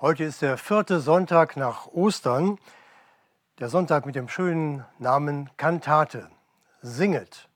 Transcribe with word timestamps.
Heute 0.00 0.22
ist 0.22 0.42
der 0.42 0.58
vierte 0.58 1.00
Sonntag 1.00 1.56
nach 1.56 1.88
Ostern, 1.88 2.60
der 3.58 3.68
Sonntag 3.68 4.06
mit 4.06 4.14
dem 4.14 4.28
schönen 4.28 4.84
Namen 5.00 5.50
Kantate, 5.56 6.30
singet. 6.80 7.48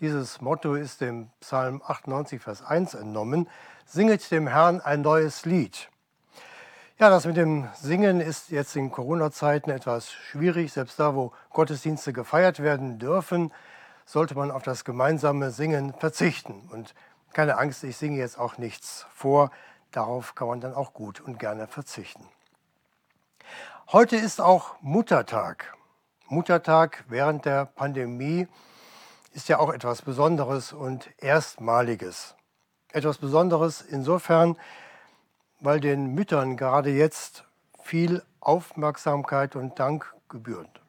Dieses 0.00 0.40
Motto 0.40 0.74
ist 0.74 1.00
dem 1.00 1.30
Psalm 1.38 1.80
98, 1.86 2.42
Vers 2.42 2.64
1 2.64 2.94
entnommen, 2.94 3.48
singet 3.86 4.28
dem 4.32 4.48
Herrn 4.48 4.80
ein 4.80 5.02
neues 5.02 5.44
Lied. 5.44 5.88
Ja, 6.98 7.10
das 7.10 7.26
mit 7.26 7.36
dem 7.36 7.68
Singen 7.76 8.20
ist 8.20 8.50
jetzt 8.50 8.74
in 8.74 8.90
Corona-Zeiten 8.90 9.70
etwas 9.70 10.10
schwierig. 10.10 10.72
Selbst 10.72 10.98
da, 10.98 11.14
wo 11.14 11.32
Gottesdienste 11.50 12.12
gefeiert 12.12 12.58
werden 12.58 12.98
dürfen, 12.98 13.52
sollte 14.04 14.34
man 14.34 14.50
auf 14.50 14.64
das 14.64 14.84
gemeinsame 14.84 15.52
Singen 15.52 15.94
verzichten. 15.94 16.68
Und 16.72 16.96
keine 17.32 17.56
Angst, 17.56 17.84
ich 17.84 17.96
singe 17.96 18.18
jetzt 18.18 18.36
auch 18.36 18.58
nichts 18.58 19.06
vor. 19.14 19.52
Darauf 19.92 20.34
kann 20.34 20.48
man 20.48 20.60
dann 20.60 20.74
auch 20.74 20.92
gut 20.92 21.20
und 21.20 21.38
gerne 21.38 21.66
verzichten. 21.66 22.28
Heute 23.90 24.16
ist 24.16 24.40
auch 24.40 24.76
Muttertag. 24.82 25.74
Muttertag 26.28 27.04
während 27.08 27.46
der 27.46 27.64
Pandemie 27.64 28.46
ist 29.32 29.48
ja 29.48 29.58
auch 29.58 29.72
etwas 29.72 30.02
Besonderes 30.02 30.72
und 30.72 31.08
Erstmaliges. 31.18 32.34
Etwas 32.92 33.18
Besonderes 33.18 33.80
insofern, 33.80 34.56
weil 35.60 35.80
den 35.80 36.14
Müttern 36.14 36.56
gerade 36.56 36.90
jetzt 36.90 37.44
viel 37.82 38.22
Aufmerksamkeit 38.40 39.56
und 39.56 39.78
Dank 39.78 40.14
gebührt. 40.28 40.82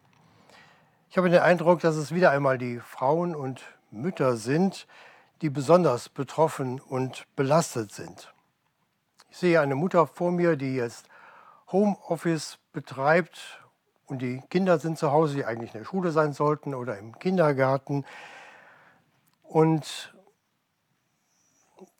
Ich 1.09 1.17
habe 1.17 1.29
den 1.29 1.39
Eindruck, 1.39 1.79
dass 1.79 1.95
es 1.95 2.13
wieder 2.13 2.31
einmal 2.31 2.57
die 2.57 2.79
Frauen 2.79 3.33
und 3.35 3.61
Mütter 3.91 4.35
sind, 4.35 4.87
die 5.41 5.49
besonders 5.49 6.09
betroffen 6.09 6.79
und 6.81 7.25
belastet 7.35 7.91
sind. 7.91 8.33
Ich 9.31 9.37
sehe 9.37 9.61
eine 9.61 9.75
Mutter 9.75 10.07
vor 10.07 10.31
mir, 10.31 10.55
die 10.55 10.75
jetzt 10.75 11.07
Homeoffice 11.71 12.57
betreibt 12.73 13.63
und 14.07 14.23
die 14.23 14.41
Kinder 14.49 14.79
sind 14.79 14.97
zu 14.97 15.11
Hause, 15.11 15.35
die 15.35 15.45
eigentlich 15.45 15.73
in 15.73 15.81
der 15.81 15.85
Schule 15.85 16.11
sein 16.11 16.33
sollten 16.33 16.73
oder 16.73 16.97
im 16.97 17.17
Kindergarten. 17.19 18.05
Und 19.43 20.15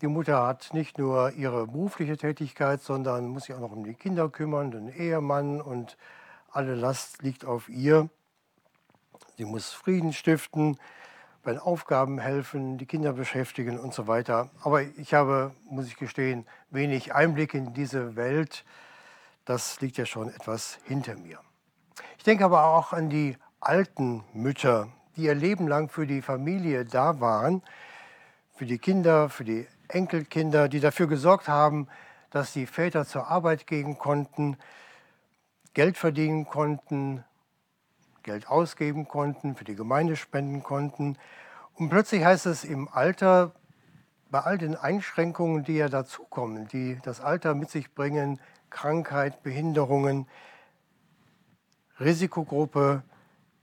die 0.02 0.08
Mutter 0.08 0.46
hat 0.46 0.74
nicht 0.74 0.98
nur 0.98 1.32
ihre 1.34 1.68
berufliche 1.68 2.18
Tätigkeit, 2.18 2.82
sondern 2.82 3.28
muss 3.28 3.44
sich 3.44 3.56
auch 3.56 3.60
noch 3.60 3.72
um 3.72 3.84
die 3.84 3.94
Kinder 3.94 4.28
kümmern, 4.30 4.72
den 4.72 4.90
Ehemann 4.90 5.62
und 5.62 5.98
alle 6.52 6.74
Last 6.74 7.22
liegt 7.22 7.46
auf 7.46 7.70
ihr. 7.70 8.10
Sie 9.38 9.46
muss 9.46 9.72
Frieden 9.72 10.14
stiften, 10.14 10.80
bei 11.44 11.52
den 11.52 11.60
Aufgaben 11.60 12.20
helfen, 12.20 12.78
die 12.78 12.86
Kinder 12.86 13.14
beschäftigen 13.14 13.80
und 13.80 13.94
so 13.94 14.08
weiter. 14.08 14.50
Aber 14.64 14.82
ich 14.82 15.14
habe, 15.14 15.52
muss 15.70 15.88
ich 15.88 15.98
gestehen, 15.98 16.46
wenig 16.70 17.14
Einblick 17.14 17.54
in 17.54 17.74
diese 17.74 18.16
Welt. 18.16 18.66
Das 19.46 19.80
liegt 19.82 19.98
ja 19.98 20.06
schon 20.06 20.30
etwas 20.30 20.80
hinter 20.86 21.16
mir. 21.16 21.40
Ich 22.18 22.24
denke 22.24 22.46
aber 22.46 22.66
auch 22.66 22.94
an 22.94 23.10
die 23.10 23.38
alten 23.60 24.24
Mütter, 24.34 24.90
die 25.16 25.24
ihr 25.24 25.36
Leben 25.36 25.68
lang 25.68 25.90
für 25.90 26.06
die 26.06 26.22
Familie 26.22 26.86
da 26.86 27.20
waren, 27.20 27.62
für 28.56 28.66
die 28.66 28.78
Kinder, 28.78 29.30
für 29.30 29.46
die 29.46 29.68
Enkelkinder, 29.88 30.68
die 30.70 30.80
dafür 30.80 31.08
gesorgt 31.08 31.48
haben, 31.48 31.88
dass 32.30 32.54
die 32.54 32.66
Väter 32.66 33.06
zur 33.06 33.28
Arbeit 33.28 33.66
gehen 33.68 33.98
konnten, 33.98 34.58
Geld 35.74 35.98
verdienen 35.98 36.46
konnten, 36.46 37.24
Geld 38.30 38.48
ausgeben 38.48 39.08
konnten, 39.08 39.56
für 39.56 39.64
die 39.64 39.74
Gemeinde 39.74 40.16
spenden 40.16 40.62
konnten. 40.62 41.18
Und 41.74 41.90
plötzlich 41.90 42.24
heißt 42.24 42.46
es 42.46 42.64
im 42.64 42.88
Alter, 42.88 43.54
bei 44.30 44.42
all 44.42 44.60
den 44.60 44.76
Einschränkungen, 44.76 45.64
die 45.64 45.78
ja 45.78 45.90
dazukommen, 45.90 46.68
die 46.68 47.00
das 47.02 47.22
Alter 47.22 47.56
mit 47.56 47.72
sich 47.72 47.96
bringen, 47.96 48.40
Krankheit, 48.70 49.42
Behinderungen, 49.42 50.28
Risikogruppe, 52.00 53.02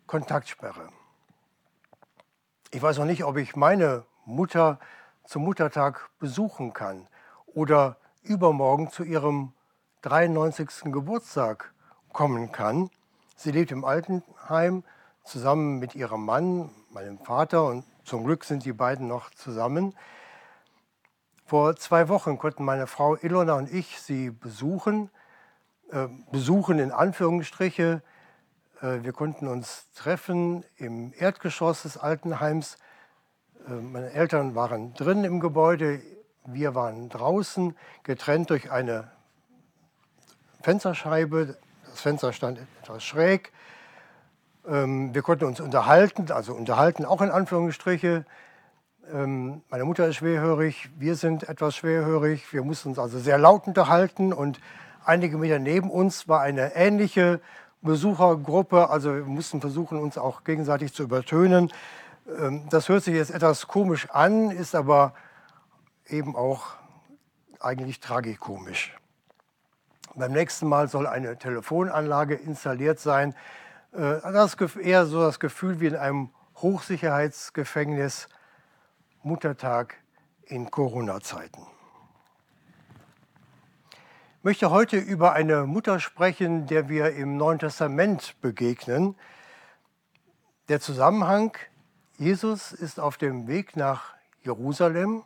Kontaktsperre. 0.09 0.89
Ich 2.73 2.83
weiß 2.83 2.99
noch 2.99 3.05
nicht, 3.05 3.23
ob 3.23 3.37
ich 3.37 3.55
meine 3.55 4.05
Mutter 4.25 4.81
zum 5.23 5.45
Muttertag 5.45 6.11
besuchen 6.19 6.73
kann 6.73 7.07
oder 7.47 7.99
übermorgen 8.25 8.91
zu 8.91 9.05
ihrem 9.05 9.53
93. 10.03 10.93
Geburtstag 10.93 11.73
kommen 12.13 12.51
kann. 12.51 12.91
Sie 13.37 13.53
lebt 13.53 13.71
im 13.71 13.85
Altenheim 13.85 14.83
zusammen 15.23 15.79
mit 15.79 15.95
ihrem 15.95 16.25
Mann, 16.25 16.71
meinem 16.91 17.19
Vater 17.19 17.67
und 17.67 17.85
zum 18.05 18.25
Glück 18.25 18.45
sind 18.45 18.65
die 18.65 18.73
beiden 18.73 19.09
noch 19.09 19.31
zusammen. 19.31 19.95
Vor 21.45 21.77
zwei 21.77 22.09
Wochen 22.09 22.39
konnten 22.39 22.65
meine 22.65 22.87
Frau 22.87 23.15
Ilona 23.17 23.55
und 23.55 23.71
ich 23.73 24.01
sie 24.01 24.31
besuchen. 24.31 25.11
Äh, 25.93 26.09
besuchen 26.33 26.79
in 26.79 26.91
Anführungsstriche. 26.91 28.03
Äh, 28.81 29.03
wir 29.03 29.13
konnten 29.13 29.47
uns 29.47 29.89
treffen 29.95 30.65
im 30.77 31.13
Erdgeschoss 31.17 31.83
des 31.83 31.99
Altenheims. 31.99 32.79
Äh, 33.69 33.73
meine 33.75 34.11
Eltern 34.13 34.55
waren 34.55 34.95
drin 34.95 35.25
im 35.25 35.41
Gebäude, 35.41 36.01
wir 36.45 36.75
waren 36.75 37.09
draußen, 37.09 37.77
getrennt 38.03 38.51
durch 38.51 38.71
eine 38.71 39.13
Fensterscheibe. 40.63 41.57
Das 41.97 42.03
Fenster 42.03 42.35
stand 42.35 42.59
etwas 42.83 43.03
schräg. 43.03 43.53
Ähm, 44.69 45.15
wir 45.15 45.23
konnten 45.23 45.47
uns 45.47 45.61
unterhalten, 45.61 46.31
also 46.31 46.53
unterhalten 46.53 47.07
auch 47.07 47.23
in 47.23 47.31
Anführungsstriche. 47.31 48.27
Ähm, 49.11 49.63
meine 49.71 49.87
Mutter 49.87 50.07
ist 50.07 50.17
schwerhörig, 50.17 50.91
wir 50.99 51.15
sind 51.15 51.49
etwas 51.49 51.75
schwerhörig. 51.75 52.53
Wir 52.53 52.63
mussten 52.63 52.91
uns 52.91 52.99
also 52.99 53.19
sehr 53.19 53.39
laut 53.39 53.67
unterhalten 53.67 54.35
und 54.35 54.61
einige 55.07 55.39
Meter 55.39 55.59
neben 55.59 55.91
uns 55.91 56.29
war 56.29 56.43
eine 56.43 56.75
ähnliche 56.75 57.41
Besuchergruppe. 57.81 58.91
Also 58.91 59.15
wir 59.15 59.25
mussten 59.25 59.63
versuchen, 59.63 59.99
uns 59.99 60.19
auch 60.19 60.45
gegenseitig 60.45 60.93
zu 60.93 61.03
übertönen. 61.03 61.73
Ähm, 62.39 62.69
das 62.69 62.91
hört 62.91 63.05
sich 63.05 63.15
jetzt 63.15 63.31
etwas 63.31 63.69
komisch 63.69 64.11
an, 64.11 64.51
ist 64.51 64.75
aber 64.75 65.15
eben 66.11 66.37
auch 66.37 66.75
eigentlich 67.59 68.01
tragikomisch. 68.01 68.95
Beim 70.19 70.33
nächsten 70.33 70.67
Mal 70.67 70.89
soll 70.89 71.07
eine 71.07 71.37
Telefonanlage 71.37 72.37
installiert 72.37 72.99
sein. 72.99 73.35
Äh, 73.93 74.21
das 74.23 74.55
ist 74.55 74.77
eher 74.77 75.05
so 75.05 75.21
das 75.21 75.39
Gefühl 75.41 75.79
wie 75.79 75.89
in 75.89 75.97
einem 75.97 76.31
Hochsicherheitsgefängnis 76.57 78.27
Muttertag 79.23 79.97
in 80.47 80.71
Corona-Zeiten. 80.71 81.67
Ich 84.39 84.45
möchte 84.45 84.71
heute 84.71 84.97
über 84.97 85.35
eine 85.35 85.67
Mutter 85.67 86.01
sprechen, 86.01 86.67
der 86.67 86.89
wir 86.89 87.11
im 87.11 87.37
Neuen 87.37 87.59
Testament 87.59 88.41
begegnen. 88.41 89.17
Der 90.71 90.81
Zusammenhang, 90.81 91.55
Jesus 92.17 92.73
ist 92.73 92.99
auf 92.99 93.19
dem 93.19 93.49
Weg 93.49 93.77
nach 93.77 94.15
Jerusalem. 94.43 95.25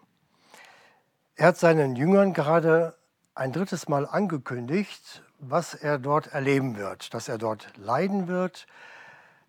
Er 1.36 1.48
hat 1.48 1.58
seinen 1.58 1.94
Jüngern 1.94 2.32
gerade 2.32 2.96
ein 3.34 3.52
drittes 3.52 3.88
Mal 3.88 4.06
angekündigt, 4.06 5.22
was 5.38 5.74
er 5.74 5.98
dort 5.98 6.28
erleben 6.28 6.76
wird, 6.76 7.14
dass 7.14 7.28
er 7.28 7.38
dort 7.38 7.76
leiden 7.76 8.28
wird, 8.28 8.66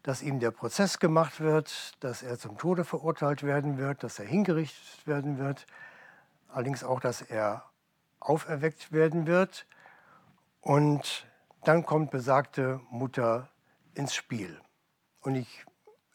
dass 0.04 0.22
ihm 0.22 0.40
der 0.40 0.52
Prozess 0.52 1.00
gemacht 1.00 1.40
wird, 1.40 1.96
dass 2.04 2.24
er 2.24 2.40
zum 2.40 2.58
Tode 2.58 2.86
verurteilt 2.86 3.44
werden 3.44 3.78
wird, 3.78 4.04
dass 4.04 4.20
er 4.20 4.26
hingerichtet 4.26 5.06
werden 5.06 5.38
wird, 5.38 5.66
allerdings 6.50 6.84
auch, 6.84 7.00
dass 7.00 7.22
er 7.22 7.66
auferweckt 8.20 8.92
werden 8.92 9.28
wird. 9.28 9.66
Und 10.62 11.26
dann 11.64 11.86
kommt 11.86 12.12
besagte 12.12 12.80
Mutter 12.90 13.50
ins 13.94 14.14
Spiel. 14.14 14.60
Und 15.22 15.36
ich 15.36 15.66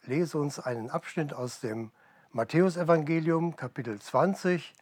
lese 0.02 0.38
uns 0.38 0.58
einen 0.58 0.90
Abschnitt 0.90 1.32
aus 1.32 1.60
dem 1.60 1.92
Matthäusevangelium, 2.32 3.56
Kapitel 3.56 4.00
20, 4.00 4.74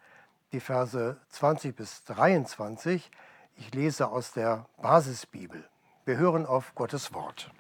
die 0.55 0.61
Verse 0.61 1.21
20 1.31 1.75
bis 1.75 2.05
23. 2.05 3.11
Ich 3.57 3.75
lese 3.75 4.09
aus 4.09 4.31
der 4.31 4.67
Basisbibel. 4.81 5.69
Wir 6.05 6.17
hören 6.17 6.47
auf 6.47 6.77
Gottes 6.77 7.13
Wort. 7.13 7.51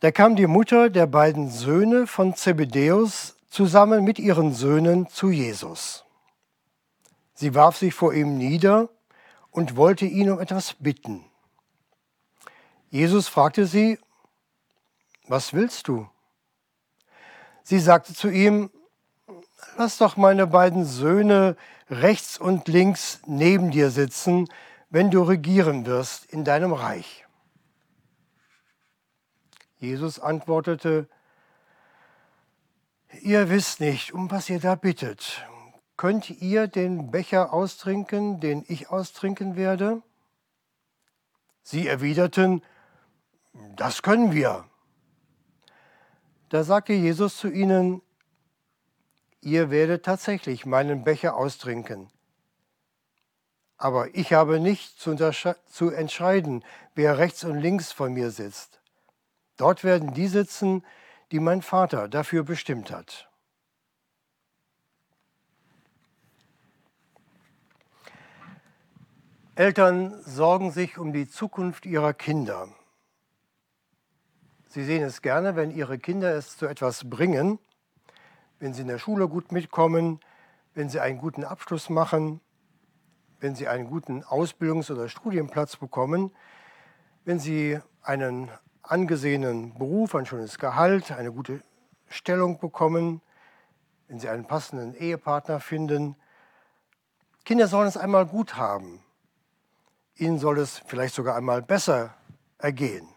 Da 0.00 0.10
kam 0.10 0.36
die 0.36 0.46
Mutter 0.46 0.88
der 0.88 1.06
beiden 1.06 1.50
Söhne 1.50 2.06
von 2.06 2.34
Zebedäus 2.34 3.36
zusammen 3.50 4.04
mit 4.04 4.18
ihren 4.18 4.54
Söhnen 4.54 5.06
zu 5.08 5.28
Jesus. 5.28 6.06
Sie 7.34 7.54
warf 7.54 7.76
sich 7.76 7.92
vor 7.92 8.14
ihm 8.14 8.38
nieder 8.38 8.88
und 9.50 9.76
wollte 9.76 10.06
ihn 10.06 10.30
um 10.30 10.40
etwas 10.40 10.74
bitten. 10.74 11.26
Jesus 12.88 13.28
fragte 13.28 13.66
sie, 13.66 13.98
was 15.26 15.52
willst 15.52 15.88
du? 15.88 16.08
Sie 17.64 17.80
sagte 17.80 18.14
zu 18.14 18.28
ihm, 18.28 18.70
lass 19.78 19.96
doch 19.96 20.18
meine 20.18 20.46
beiden 20.46 20.84
Söhne 20.84 21.56
rechts 21.88 22.38
und 22.38 22.68
links 22.68 23.20
neben 23.26 23.70
dir 23.70 23.90
sitzen, 23.90 24.48
wenn 24.90 25.10
du 25.10 25.22
regieren 25.22 25.86
wirst 25.86 26.26
in 26.26 26.44
deinem 26.44 26.74
Reich. 26.74 27.24
Jesus 29.78 30.20
antwortete, 30.20 31.08
ihr 33.22 33.48
wisst 33.48 33.80
nicht, 33.80 34.12
um 34.12 34.30
was 34.30 34.50
ihr 34.50 34.60
da 34.60 34.74
bittet. 34.74 35.46
könnt 35.96 36.28
ihr 36.28 36.66
den 36.66 37.10
Becher 37.10 37.52
austrinken, 37.52 38.40
den 38.40 38.64
ich 38.68 38.90
austrinken 38.90 39.56
werde? 39.56 40.02
Sie 41.62 41.88
erwiderten, 41.88 42.62
das 43.76 44.02
können 44.02 44.32
wir. 44.32 44.64
Da 46.54 46.62
sagte 46.62 46.92
Jesus 46.92 47.36
zu 47.36 47.50
ihnen, 47.50 48.00
ihr 49.40 49.72
werdet 49.72 50.04
tatsächlich 50.04 50.64
meinen 50.64 51.02
Becher 51.02 51.34
austrinken. 51.34 52.12
Aber 53.76 54.14
ich 54.14 54.32
habe 54.32 54.60
nicht 54.60 55.00
zu, 55.00 55.16
zu, 55.66 55.90
entscheiden, 55.90 56.64
wer 56.94 57.18
rechts 57.18 57.42
und 57.42 57.58
links 57.58 57.90
von 57.90 58.12
mir 58.12 58.30
sitzt. 58.30 58.80
Dort 59.56 59.82
werden 59.82 60.14
die 60.14 60.28
sitzen, 60.28 60.84
die 61.32 61.40
mein 61.40 61.60
Vater 61.60 62.06
dafür 62.06 62.44
bestimmt 62.44 62.92
hat. 62.92 63.28
Eltern 69.56 70.22
sorgen 70.22 70.70
sich 70.70 70.98
um 70.98 71.12
die 71.12 71.28
Zukunft 71.28 71.84
ihrer 71.84 72.14
Kinder. 72.14 72.68
Sie 74.74 74.82
sehen 74.82 75.04
es 75.04 75.22
gerne, 75.22 75.54
wenn 75.54 75.70
ihre 75.70 76.00
Kinder 76.00 76.34
es 76.34 76.56
zu 76.56 76.66
etwas 76.66 77.08
bringen, 77.08 77.60
wenn 78.58 78.74
sie 78.74 78.82
in 78.82 78.88
der 78.88 78.98
Schule 78.98 79.28
gut 79.28 79.52
mitkommen, 79.52 80.18
wenn 80.74 80.88
sie 80.88 80.98
einen 80.98 81.18
guten 81.18 81.44
Abschluss 81.44 81.90
machen, 81.90 82.40
wenn 83.38 83.54
sie 83.54 83.68
einen 83.68 83.86
guten 83.86 84.24
Ausbildungs- 84.24 84.90
oder 84.90 85.08
Studienplatz 85.08 85.76
bekommen, 85.76 86.32
wenn 87.24 87.38
sie 87.38 87.78
einen 88.02 88.50
angesehenen 88.82 89.74
Beruf, 89.74 90.16
ein 90.16 90.26
schönes 90.26 90.58
Gehalt, 90.58 91.12
eine 91.12 91.30
gute 91.30 91.62
Stellung 92.08 92.58
bekommen, 92.58 93.22
wenn 94.08 94.18
sie 94.18 94.28
einen 94.28 94.44
passenden 94.44 94.96
Ehepartner 94.96 95.60
finden. 95.60 96.16
Kinder 97.44 97.68
sollen 97.68 97.86
es 97.86 97.96
einmal 97.96 98.26
gut 98.26 98.56
haben. 98.56 99.04
Ihnen 100.16 100.40
soll 100.40 100.58
es 100.58 100.78
vielleicht 100.78 101.14
sogar 101.14 101.36
einmal 101.36 101.62
besser 101.62 102.16
ergehen. 102.58 103.13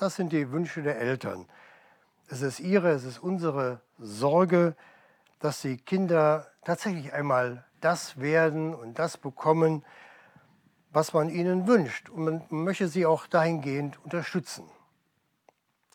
Das 0.00 0.16
sind 0.16 0.32
die 0.32 0.50
Wünsche 0.50 0.80
der 0.80 0.98
Eltern. 0.98 1.44
Es 2.28 2.40
ist 2.40 2.58
ihre, 2.58 2.88
es 2.92 3.04
ist 3.04 3.18
unsere 3.18 3.82
Sorge, 3.98 4.74
dass 5.40 5.60
die 5.60 5.76
Kinder 5.76 6.46
tatsächlich 6.64 7.12
einmal 7.12 7.66
das 7.82 8.18
werden 8.18 8.74
und 8.74 8.98
das 8.98 9.18
bekommen, 9.18 9.84
was 10.90 11.12
man 11.12 11.28
ihnen 11.28 11.66
wünscht. 11.66 12.08
Und 12.08 12.24
man 12.24 12.46
möchte 12.64 12.88
sie 12.88 13.04
auch 13.04 13.26
dahingehend 13.26 14.02
unterstützen. 14.02 14.64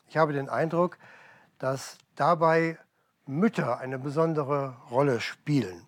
Ich 0.06 0.16
habe 0.16 0.32
den 0.32 0.48
Eindruck, 0.48 0.98
dass 1.58 1.98
dabei 2.14 2.78
Mütter 3.26 3.78
eine 3.80 3.98
besondere 3.98 4.76
Rolle 4.88 5.20
spielen. 5.20 5.84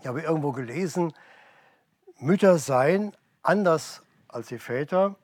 Ich 0.00 0.08
habe 0.08 0.22
irgendwo 0.22 0.50
gelesen, 0.50 1.12
Mütter 2.18 2.58
seien 2.58 3.16
anders 3.44 4.02
als 4.26 4.48
die 4.48 4.58
Väter, 4.58 5.14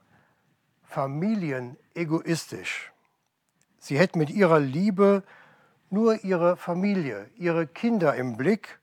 familienegoistisch. 0.89 2.91
Sie 3.79 3.97
hätten 3.97 4.19
mit 4.19 4.29
ihrer 4.29 4.59
Liebe 4.59 5.23
nur 5.89 6.23
ihre 6.23 6.57
Familie, 6.57 7.29
ihre 7.35 7.67
Kinder 7.67 8.15
im 8.15 8.37
Blick 8.37 8.79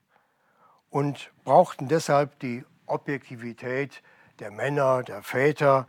und 0.88 1.32
brauchten 1.44 1.88
deshalb 1.88 2.38
die 2.38 2.64
Objektivität 2.86 4.02
der 4.38 4.50
Männer, 4.50 5.02
der 5.02 5.22
Väter, 5.22 5.86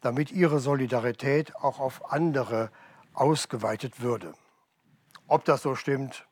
damit 0.00 0.32
ihre 0.32 0.58
Solidarität 0.58 1.54
auch 1.56 1.78
auf 1.78 2.12
andere 2.12 2.70
ausgeweitet 3.14 4.00
würde. 4.00 4.34
Ob 5.28 5.44
das 5.44 5.62
so 5.62 5.74
stimmt, 5.74 6.26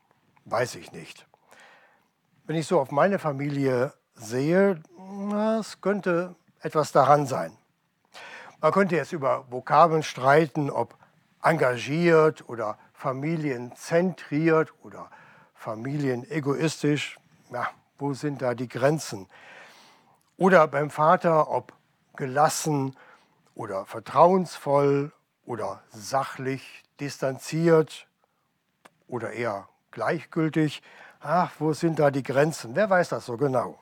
weiß 0.44 0.75
ich 0.75 0.93
nicht. 0.93 1.26
Wenn 2.46 2.56
ich 2.56 2.66
so 2.66 2.81
auf 2.81 2.90
meine 2.90 3.19
Familie 3.19 3.94
sehe, 4.14 4.81
es 5.61 5.81
könnte 5.81 6.34
etwas 6.61 6.93
daran 6.93 7.26
sein. 7.26 7.56
Man 8.64 8.72
könnte 8.72 8.96
jetzt 8.96 9.12
über 9.12 9.44
Vokabeln 9.50 10.02
streiten, 10.02 10.70
ob 10.70 10.96
engagiert 11.43 12.49
oder 12.49 12.78
familienzentriert 12.94 14.72
oder 14.82 15.11
familienegoistisch. 15.52 17.19
Ja, 17.52 17.69
wo 17.99 18.14
sind 18.14 18.40
da 18.40 18.55
die 18.55 18.66
Grenzen? 18.66 19.28
Oder 20.38 20.66
beim 20.66 20.88
Vater, 20.88 21.50
ob 21.50 21.75
gelassen 22.16 22.96
oder 23.55 23.84
vertrauensvoll 23.84 25.12
oder 25.44 25.82
sachlich 25.90 26.84
distanziert 27.00 28.08
oder 29.08 29.32
eher 29.32 29.69
gleichgültig. 29.90 30.82
Ach, 31.20 31.52
wo 31.58 31.75
sind 31.75 31.99
da 31.99 32.11
die 32.11 32.22
Grenzen? 32.22 32.75
Wer 32.75 32.88
weiß 32.88 33.11
das 33.11 33.26
so 33.26 33.37
genau? 33.37 33.78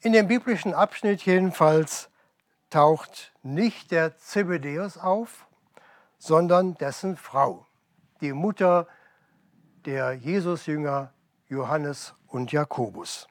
In 0.00 0.12
dem 0.12 0.28
biblischen 0.28 0.74
Abschnitt 0.74 1.22
jedenfalls 1.22 2.08
taucht 2.72 3.32
nicht 3.42 3.90
der 3.90 4.16
Zebedeus 4.16 4.96
auf, 4.96 5.46
sondern 6.18 6.74
dessen 6.74 7.16
Frau, 7.16 7.66
die 8.20 8.32
Mutter 8.32 8.88
der 9.84 10.14
Jesusjünger 10.14 11.12
Johannes 11.48 12.14
und 12.28 12.50
Jakobus. 12.50 13.28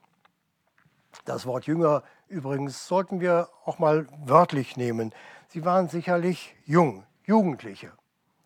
Das 1.25 1.45
Wort 1.47 1.65
Jünger 1.65 2.03
übrigens 2.27 2.87
sollten 2.87 3.19
wir 3.19 3.49
auch 3.65 3.79
mal 3.79 4.07
wörtlich 4.23 4.77
nehmen. 4.77 5.11
Sie 5.47 5.65
waren 5.65 5.89
sicherlich 5.89 6.55
jung, 6.65 7.03
Jugendliche, 7.23 7.91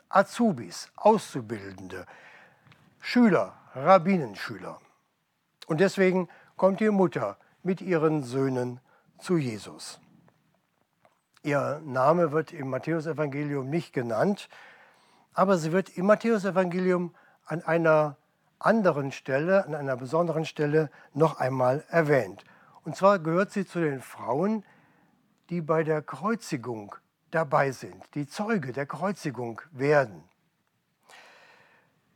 Azubis, 0.07 0.91
Auszubildende, 0.95 2.05
Schüler, 3.01 3.53
Rabbinenschüler. 3.73 4.79
Und 5.67 5.81
deswegen 5.81 6.29
kommt 6.55 6.79
die 6.79 6.89
Mutter 6.89 7.37
mit 7.63 7.81
ihren 7.81 8.23
Söhnen 8.23 8.79
zu 9.19 9.37
Jesus. 9.37 9.99
Ihr 11.45 11.79
Name 11.85 12.31
wird 12.31 12.53
im 12.53 12.71
Matthäusevangelium 12.71 13.69
nicht 13.69 13.93
genannt, 13.93 14.49
aber 15.35 15.59
sie 15.59 15.71
wird 15.71 15.95
im 15.95 16.07
Matthäusevangelium 16.07 17.13
an 17.45 17.61
einer 17.61 18.17
anderen 18.57 19.11
Stelle, 19.11 19.63
an 19.63 19.75
einer 19.75 19.95
besonderen 19.95 20.45
Stelle 20.45 20.89
noch 21.13 21.39
einmal 21.39 21.83
erwähnt. 21.89 22.43
Und 22.83 22.95
zwar 22.95 23.19
gehört 23.19 23.51
sie 23.51 23.63
zu 23.63 23.79
den 23.79 24.01
Frauen, 24.01 24.65
die 25.51 25.61
bei 25.61 25.83
der 25.83 26.01
Kreuzigung 26.01 26.95
dabei 27.29 27.69
sind, 27.69 28.03
die 28.15 28.25
Zeuge 28.25 28.71
der 28.71 28.87
Kreuzigung 28.87 29.61
werden. 29.71 30.23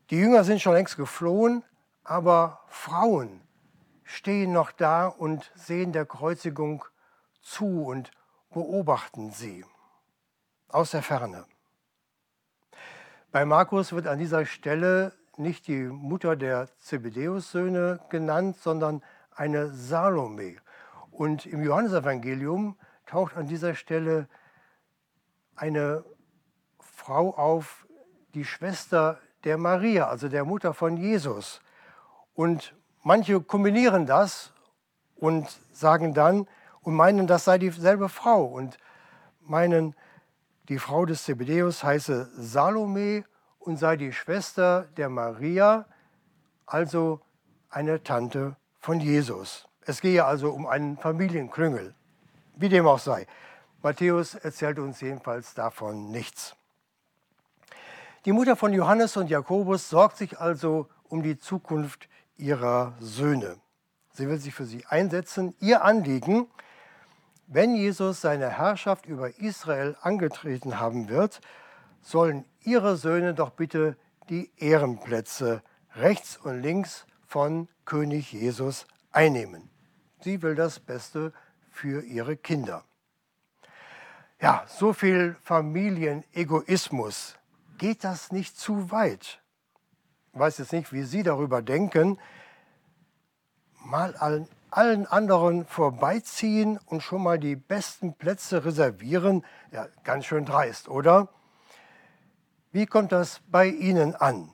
Die 0.10 0.18
Jünger 0.18 0.44
sind 0.44 0.60
schon 0.60 0.74
längst 0.74 0.98
geflohen, 0.98 1.64
aber 2.04 2.62
Frauen 2.68 3.42
stehen 4.06 4.54
noch 4.54 4.72
da 4.72 5.06
und 5.06 5.52
sehen 5.54 5.94
der 5.94 6.08
Kreuzigung 6.08 6.84
zu 7.44 7.84
und 7.84 8.10
beobachten 8.52 9.32
sie 9.32 9.66
aus 10.68 10.92
der 10.92 11.04
Ferne. 11.04 11.46
Bei 13.32 13.46
Markus 13.46 13.92
wird 13.94 14.08
an 14.08 14.20
dieser 14.20 14.46
Stelle 14.46 15.14
nicht 15.38 15.68
die 15.68 15.84
Mutter 15.84 16.36
der 16.36 16.70
Zebedeus-Söhne 16.80 18.00
genannt, 18.10 18.58
sondern 18.58 19.04
eine 19.36 19.70
Salome. 19.70 20.58
Und 21.12 21.46
im 21.46 21.64
Johannesevangelium 21.64 22.78
taucht 23.06 23.38
an 23.38 23.48
dieser 23.48 23.76
Stelle 23.76 24.28
eine 25.56 26.04
Frau 26.80 27.36
auf, 27.36 27.86
die 28.34 28.46
Schwester 28.46 29.20
der 29.44 29.58
Maria, 29.58 30.08
also 30.08 30.28
der 30.28 30.46
Mutter 30.46 30.74
von 30.74 30.98
Jesus. 30.98 31.62
Und 32.34 32.74
Manche 33.02 33.40
kombinieren 33.40 34.06
das 34.06 34.52
und 35.16 35.48
sagen 35.72 36.14
dann 36.14 36.48
und 36.90 36.96
meinen, 36.96 37.28
das 37.28 37.46
sei 37.46 37.60
dieselbe 37.60 38.10
Frau 38.10 38.46
und 38.46 38.80
meinen, 39.42 39.96
die 40.70 40.80
Frau 40.80 41.06
des 41.06 41.24
Zebedeus 41.24 41.84
heiße 41.84 42.32
Salome 42.36 43.26
und 43.60 43.78
sei 43.78 43.96
die 43.96 44.12
Schwester 44.12 44.88
der 44.98 45.08
Maria, 45.08 45.86
also 46.66 47.22
eine 47.70 48.02
Tante 48.02 48.56
von 48.80 49.00
Jesus. 49.00 49.68
Es 49.82 50.02
gehe 50.02 50.26
also 50.26 50.50
um 50.50 50.66
einen 50.66 50.98
Familienklüngel, 50.98 51.94
wie 52.56 52.70
dem 52.70 52.88
auch 52.88 52.98
sei. 52.98 53.28
Matthäus 53.84 54.34
erzählt 54.34 54.80
uns 54.80 55.00
jedenfalls 55.00 55.54
davon 55.54 56.10
nichts. 56.10 56.56
Die 58.26 58.32
Mutter 58.32 58.56
von 58.56 58.74
Johannes 58.74 59.16
und 59.16 59.30
Jakobus 59.30 59.92
sorgt 59.92 60.18
sich 60.18 60.40
also 60.40 60.88
um 61.08 61.22
die 61.22 61.38
Zukunft 61.38 62.10
ihrer 62.36 62.96
Söhne. 63.00 63.58
Sie 64.12 64.28
will 64.28 64.40
sich 64.40 64.56
für 64.56 64.66
sie 64.66 64.88
einsetzen. 64.88 65.54
Ihr 65.60 65.84
Anliegen, 65.84 66.48
wenn 67.52 67.76
Jesus 67.76 68.22
seine 68.22 68.50
Herrschaft 68.50 69.08
über 69.08 69.40
Israel 69.40 69.98
angetreten 70.02 70.80
haben 70.80 71.10
wird, 71.10 71.42
sollen 72.02 72.46
ihre 72.62 72.96
Söhne 72.96 73.34
doch 73.34 73.50
bitte 73.50 73.98
die 74.30 74.52
Ehrenplätze 74.58 75.64
rechts 75.96 76.38
und 76.38 76.62
links 76.62 77.08
von 77.26 77.68
König 77.86 78.32
Jesus 78.32 78.86
einnehmen. 79.12 79.70
Sie 80.22 80.44
will 80.44 80.54
das 80.54 80.80
Beste 80.80 81.34
für 81.72 82.04
ihre 82.04 82.38
Kinder. 82.38 82.84
Ja, 84.40 84.64
so 84.68 84.94
viel 84.94 85.36
Familienegoismus. 85.42 87.36
Geht 87.80 88.04
das 88.04 88.32
nicht 88.32 88.60
zu 88.60 88.92
weit? 88.92 89.42
Ich 90.34 90.40
weiß 90.40 90.60
jetzt 90.60 90.74
nicht, 90.74 90.94
wie 90.94 91.04
Sie 91.04 91.24
darüber 91.24 91.64
denken. 91.64 92.20
mal 93.82 94.16
an 94.18 94.48
allen 94.72 95.06
anderen 95.06 95.66
vorbeiziehen 95.66 96.80
und 96.86 97.02
schon 97.02 97.24
mal 97.24 97.40
die 97.40 97.56
besten 97.56 98.14
Plätze 98.14 98.66
reservieren. 98.66 99.46
Ja, 99.72 99.88
ganz 100.04 100.26
schön 100.26 100.46
dreist, 100.46 100.90
oder? 100.90 101.30
Wie 102.72 102.86
kommt 102.86 103.12
das 103.12 103.42
bei 103.48 103.68
Ihnen 103.68 104.16
an? 104.16 104.54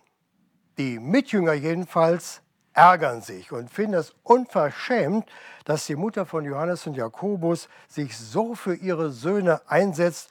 Die 0.77 0.99
Mitjünger 0.99 1.53
jedenfalls 1.53 2.41
ärgern 2.73 3.21
sich 3.21 3.51
und 3.51 3.71
finden 3.71 3.95
es 3.95 4.13
unverschämt, 4.23 5.29
dass 5.63 5.85
die 5.85 5.95
Mutter 5.95 6.25
von 6.25 6.43
Johannes 6.43 6.85
und 6.85 6.95
Jakobus 6.95 7.69
sich 7.87 8.17
so 8.17 8.53
für 8.53 8.75
ihre 8.75 9.11
Söhne 9.11 9.61
einsetzt 9.67 10.29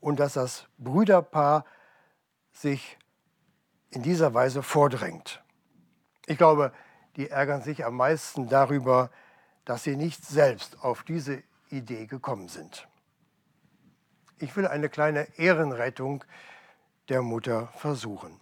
und 0.00 0.20
dass 0.20 0.34
das 0.34 0.66
Brüderpaar 0.78 1.64
sich 2.52 2.98
in 3.90 4.02
dieser 4.02 4.34
Weise 4.34 4.62
vordrängt. 4.62 5.42
Ich 6.26 6.36
glaube, 6.36 6.72
die 7.16 7.30
ärgern 7.30 7.62
sich 7.62 7.84
am 7.84 7.96
meisten 7.96 8.48
darüber, 8.48 9.10
dass 9.66 9.82
sie 9.82 9.96
nicht 9.96 10.24
selbst 10.24 10.82
auf 10.82 11.02
diese 11.02 11.42
Idee 11.68 12.06
gekommen 12.06 12.48
sind. 12.48 12.88
Ich 14.38 14.56
will 14.56 14.66
eine 14.66 14.88
kleine 14.88 15.26
Ehrenrettung 15.38 16.24
der 17.08 17.20
Mutter 17.20 17.68
versuchen. 17.76 18.40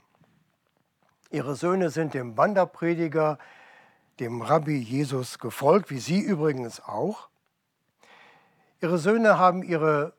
Ihre 1.31 1.57
Söhne 1.57 1.91
sind 1.91 2.15
dem 2.15 2.37
Wanderprediger, 2.37 3.39
dem 4.21 4.43
Rabbi 4.43 4.77
Jesus 4.77 5.39
gefolgt, 5.39 5.91
wie 5.91 5.99
Sie 5.99 6.21
übrigens 6.21 6.81
auch. 6.81 7.29
Ihre 8.81 8.99
Söhne 8.99 9.39
haben 9.39 9.63
ihre 9.63 10.13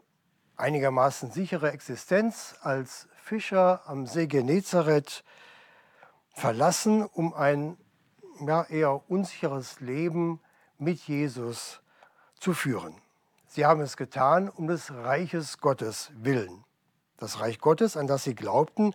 einigermaßen 0.57 1.31
sichere 1.31 1.71
Existenz 1.71 2.55
als 2.61 3.07
Fischer 3.15 3.81
am 3.85 4.07
See 4.07 4.27
Genezareth 4.27 5.23
verlassen, 6.33 7.05
um 7.05 7.33
ein 7.33 7.77
ja, 8.45 8.63
eher 8.63 9.09
unsicheres 9.09 9.79
Leben 9.79 10.41
mit 10.77 10.99
Jesus 11.07 11.81
zu 12.39 12.53
führen. 12.53 12.95
Sie 13.47 13.65
haben 13.65 13.81
es 13.81 13.97
getan 13.97 14.49
um 14.49 14.67
des 14.67 14.93
Reiches 14.93 15.59
Gottes 15.59 16.11
willen. 16.15 16.63
Das 17.17 17.39
Reich 17.39 17.59
Gottes, 17.59 17.95
an 17.95 18.07
das 18.07 18.23
sie 18.23 18.35
glaubten, 18.35 18.93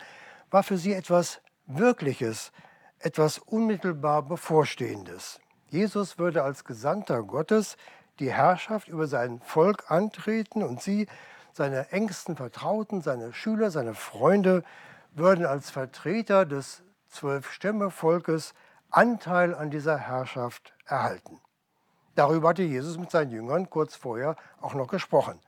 war 0.50 0.62
für 0.62 0.76
sie 0.76 0.92
etwas 0.92 1.40
Wirkliches, 1.66 2.52
etwas 2.98 3.38
unmittelbar 3.38 4.22
Bevorstehendes. 4.22 5.40
Jesus 5.68 6.18
würde 6.18 6.42
als 6.42 6.64
Gesandter 6.64 7.22
Gottes 7.22 7.76
die 8.18 8.30
Herrschaft 8.30 8.88
über 8.88 9.06
sein 9.06 9.40
Volk 9.40 9.90
antreten 9.90 10.62
und 10.62 10.82
sie, 10.82 11.06
seine 11.52 11.90
engsten 11.90 12.36
Vertrauten, 12.36 13.00
seine 13.00 13.32
Schüler, 13.32 13.70
seine 13.70 13.94
Freunde, 13.94 14.62
würden 15.12 15.46
als 15.46 15.70
Vertreter 15.70 16.44
des 16.44 16.82
Zwölf-Stämme-Volkes 17.08 18.54
Anteil 18.90 19.54
an 19.54 19.70
dieser 19.70 19.96
Herrschaft 19.96 20.74
erhalten. 20.84 21.40
Darüber 22.20 22.50
hatte 22.50 22.64
Jesus 22.64 22.98
mit 22.98 23.10
seinen 23.10 23.30
Jüngern 23.30 23.70
kurz 23.70 23.96
vorher 23.96 24.36
auch 24.60 24.74
noch 24.74 24.88
gesprochen. 24.88 25.40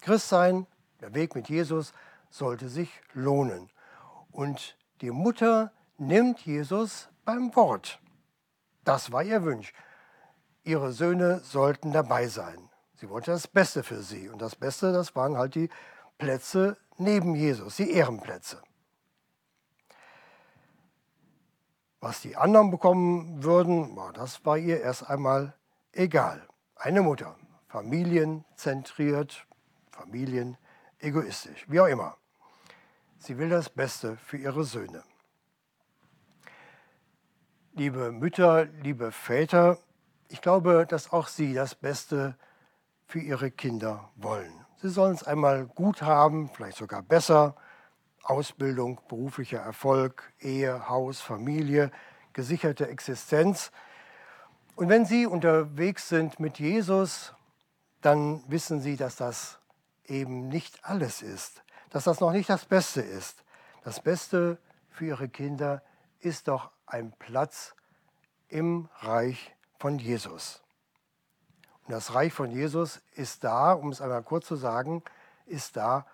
Christsein, 0.00 0.66
der 1.00 1.14
Weg 1.14 1.36
mit 1.36 1.48
Jesus, 1.48 1.92
sollte 2.30 2.68
sich 2.68 2.90
lohnen. 3.12 3.70
Und 4.32 4.76
die 5.02 5.12
Mutter 5.12 5.70
nimmt 5.96 6.40
Jesus 6.40 7.08
beim 7.24 7.54
Wort. 7.54 8.00
Das 8.82 9.12
war 9.12 9.22
ihr 9.22 9.44
Wunsch. 9.44 9.72
Ihre 10.64 10.90
Söhne 10.90 11.38
sollten 11.44 11.92
dabei 11.92 12.26
sein. 12.26 12.68
Sie 12.96 13.08
wollte 13.08 13.30
das 13.30 13.46
Beste 13.46 13.84
für 13.84 14.02
sie. 14.02 14.28
Und 14.28 14.42
das 14.42 14.56
Beste, 14.56 14.92
das 14.92 15.14
waren 15.14 15.38
halt 15.38 15.54
die 15.54 15.70
Plätze 16.18 16.76
neben 16.96 17.36
Jesus, 17.36 17.76
die 17.76 17.92
Ehrenplätze. 17.92 18.60
Was 22.00 22.20
die 22.20 22.34
anderen 22.34 22.72
bekommen 22.72 23.44
würden, 23.44 23.96
das 24.14 24.44
war 24.44 24.58
ihr 24.58 24.80
erst 24.80 25.08
einmal 25.08 25.54
egal. 25.96 26.46
Eine 26.76 27.02
Mutter, 27.02 27.36
familienzentriert, 27.68 29.46
familienegoistisch, 29.90 31.66
wie 31.68 31.80
auch 31.80 31.86
immer. 31.86 32.16
Sie 33.18 33.38
will 33.38 33.48
das 33.48 33.70
Beste 33.70 34.16
für 34.16 34.36
ihre 34.36 34.64
Söhne. 34.64 35.02
Liebe 37.72 38.12
Mütter, 38.12 38.66
liebe 38.66 39.10
Väter, 39.10 39.78
ich 40.28 40.40
glaube, 40.40 40.86
dass 40.88 41.12
auch 41.12 41.28
Sie 41.28 41.54
das 41.54 41.74
Beste 41.74 42.36
für 43.06 43.20
Ihre 43.20 43.50
Kinder 43.50 44.10
wollen. 44.16 44.52
Sie 44.80 44.88
sollen 44.88 45.14
es 45.14 45.22
einmal 45.22 45.66
gut 45.66 46.02
haben, 46.02 46.50
vielleicht 46.50 46.76
sogar 46.76 47.02
besser. 47.02 47.56
Ausbildung, 48.22 49.00
beruflicher 49.08 49.58
Erfolg, 49.58 50.32
Ehe, 50.40 50.88
Haus, 50.88 51.20
Familie, 51.20 51.90
gesicherte 52.32 52.88
Existenz. 52.88 53.70
Und 54.76 54.88
wenn 54.88 55.06
Sie 55.06 55.26
unterwegs 55.26 56.08
sind 56.08 56.40
mit 56.40 56.58
Jesus, 56.58 57.32
dann 58.00 58.42
wissen 58.48 58.80
Sie, 58.80 58.96
dass 58.96 59.14
das 59.14 59.60
eben 60.04 60.48
nicht 60.48 60.84
alles 60.84 61.22
ist, 61.22 61.62
dass 61.90 62.04
das 62.04 62.18
noch 62.18 62.32
nicht 62.32 62.50
das 62.50 62.64
Beste 62.64 63.00
ist. 63.00 63.44
Das 63.84 64.00
Beste 64.00 64.58
für 64.90 65.06
Ihre 65.06 65.28
Kinder 65.28 65.80
ist 66.18 66.48
doch 66.48 66.70
ein 66.86 67.12
Platz 67.12 67.74
im 68.48 68.88
Reich 68.98 69.54
von 69.78 70.00
Jesus. 70.00 70.60
Und 71.86 71.92
das 71.92 72.12
Reich 72.12 72.32
von 72.32 72.50
Jesus 72.50 73.00
ist 73.14 73.44
da, 73.44 73.74
um 73.74 73.90
es 73.90 74.00
einmal 74.00 74.24
kurz 74.24 74.48
zu 74.48 74.56
sagen, 74.56 75.04
ist 75.46 75.76
da, 75.76 76.04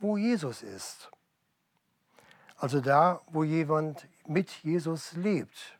wo 0.00 0.16
Jesus 0.16 0.62
ist. 0.62 1.08
Also 2.56 2.80
da, 2.80 3.20
wo 3.28 3.44
jemand 3.44 4.08
mit 4.26 4.50
Jesus 4.64 5.12
lebt, 5.12 5.78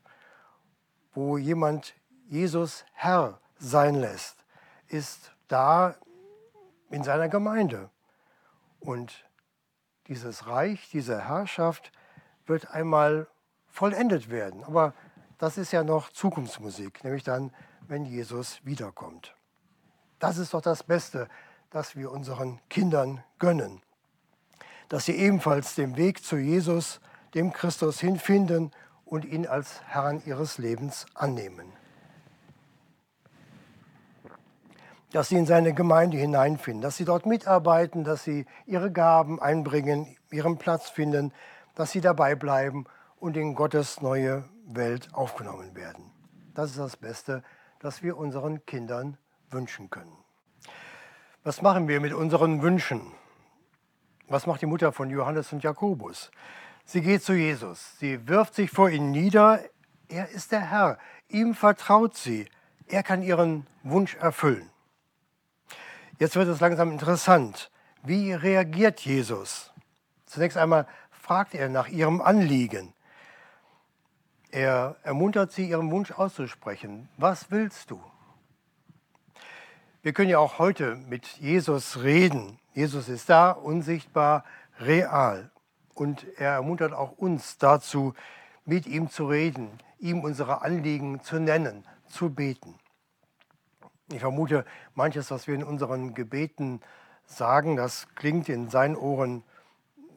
wo 1.15 1.37
jemand 1.37 1.95
Jesus 2.29 2.85
Herr 2.93 3.41
sein 3.59 3.95
lässt, 3.95 4.37
ist 4.89 5.33
da 5.49 5.95
in 6.91 7.05
seiner 7.05 7.29
Gemeinde. 7.29 7.91
Und 8.81 9.25
dieses 10.09 10.47
Reich, 10.47 10.91
diese 10.91 11.29
Herrschaft 11.29 11.93
wird 12.47 12.71
einmal 12.71 13.29
vollendet 13.69 14.31
werden. 14.31 14.65
Aber 14.65 14.95
das 15.39 15.59
ist 15.59 15.73
ja 15.73 15.85
noch 15.85 16.11
Zukunftsmusik, 16.11 17.03
nämlich 17.05 17.23
dann, 17.23 17.53
wenn 17.89 18.05
Jesus 18.05 18.65
wiederkommt. 18.65 19.35
Das 20.19 20.39
ist 20.39 20.55
doch 20.55 20.61
das 20.61 20.83
Beste, 20.83 21.29
das 21.71 21.97
wir 21.97 22.13
unseren 22.13 22.61
Kindern 22.69 23.25
gönnen. 23.39 23.83
Dass 24.89 25.07
sie 25.07 25.17
ebenfalls 25.17 25.75
den 25.75 25.97
Weg 25.97 26.23
zu 26.23 26.37
Jesus, 26.37 27.01
dem 27.35 27.53
Christus 27.53 27.99
hinfinden 27.99 28.71
und 29.05 29.25
ihn 29.25 29.47
als 29.47 29.83
Herrn 29.87 30.23
ihres 30.25 30.59
Lebens 30.59 31.07
annehmen. 31.15 31.73
Dass 35.13 35.29
sie 35.29 35.37
in 35.37 35.47
seine 35.47 35.75
Gemeinde 35.75 36.17
hineinfinden, 36.17 36.81
dass 36.83 36.97
sie 36.97 37.05
dort 37.05 37.27
mitarbeiten, 37.27 38.03
dass 38.03 38.25
sie 38.25 38.47
ihre 38.67 38.91
Gaben 38.91 39.41
einbringen, 39.41 40.17
ihren 40.31 40.57
Platz 40.57 40.89
finden, 40.89 41.33
dass 41.75 41.93
sie 41.93 42.01
dabei 42.01 42.35
bleiben 42.35 42.87
und 43.21 43.37
in 43.37 43.55
Gottes 43.55 44.01
neue 44.01 44.45
Welt 44.67 45.09
aufgenommen 45.13 45.75
werden. 45.77 46.11
Das 46.55 46.71
ist 46.71 46.79
das 46.79 46.97
Beste, 46.97 47.43
das 47.79 48.03
wir 48.03 48.17
unseren 48.17 48.65
Kindern 48.65 49.19
wünschen 49.51 49.91
können. 49.91 50.17
Was 51.45 51.61
machen 51.61 51.89
wir 51.89 52.01
mit 52.01 52.15
unseren 52.15 52.63
Wünschen? 52.63 53.13
Was 54.29 54.47
macht 54.47 54.63
die 54.63 54.67
Mutter 54.67 54.93
von 54.93 55.11
Johannes 55.11 55.53
und 55.53 55.63
Jakobus? 55.63 56.31
Sie 56.85 57.03
geht 57.03 57.23
zu 57.23 57.35
Jesus, 57.35 57.99
sie 57.99 58.27
wirft 58.29 58.55
sich 58.55 58.71
vor 58.71 58.89
ihn 58.89 59.11
nieder, 59.11 59.61
er 60.09 60.29
ist 60.31 60.53
der 60.53 60.71
Herr, 60.71 60.99
ihm 61.29 61.55
vertraut 61.55 62.17
sie, 62.17 62.47
er 62.87 63.03
kann 63.03 63.23
ihren 63.23 63.67
Wunsch 63.83 64.17
erfüllen. 64.17 64.72
Jetzt 66.19 66.37
wird 66.37 66.49
es 66.49 66.61
langsam 66.61 66.93
interessant. 66.93 67.71
Wie 68.03 68.33
reagiert 68.33 69.01
Jesus? 69.01 69.73
Zunächst 70.27 70.57
einmal 70.57 70.87
fragt 71.11 71.55
er 71.55 71.69
nach 71.69 71.89
ihrem 71.89 72.21
Anliegen. 72.21 72.93
Er 74.51 74.97
ermuntert 75.03 75.53
sie, 75.53 75.69
ihren 75.69 75.91
Wunsch 75.91 76.13
auszusprechen. 76.13 77.09
Was 77.17 77.51
willst 77.51 77.91
du? 77.91 78.03
Wir 80.03 80.13
können 80.13 80.31
ja 80.31 80.39
auch 80.39 80.59
heute 80.59 80.97
mit 80.97 81.27
Jesus 81.39 82.03
reden. 82.03 82.59
Jesus 82.75 83.09
ist 83.09 83.31
da, 83.31 83.51
unsichtbar, 83.53 84.45
real. 84.81 85.51
Und 85.95 86.27
er 86.39 86.53
ermuntert 86.53 86.93
auch 86.93 87.13
uns 87.13 87.57
dazu, 87.57 88.15
mit 88.65 88.87
ihm 88.87 89.11
zu 89.11 89.27
reden, 89.27 89.71
ihm 89.99 90.21
unsere 90.21 90.63
Anliegen 90.63 91.23
zu 91.23 91.39
nennen, 91.39 91.85
zu 92.09 92.31
beten. 92.31 92.75
Ich 94.13 94.21
vermute, 94.21 94.67
manches, 94.95 95.31
was 95.31 95.47
wir 95.47 95.55
in 95.55 95.65
unseren 95.65 96.13
Gebeten 96.13 96.81
sagen, 97.25 97.77
das 97.77 98.09
klingt 98.15 98.49
in 98.51 98.69
seinen 98.69 98.95
Ohren 98.95 99.43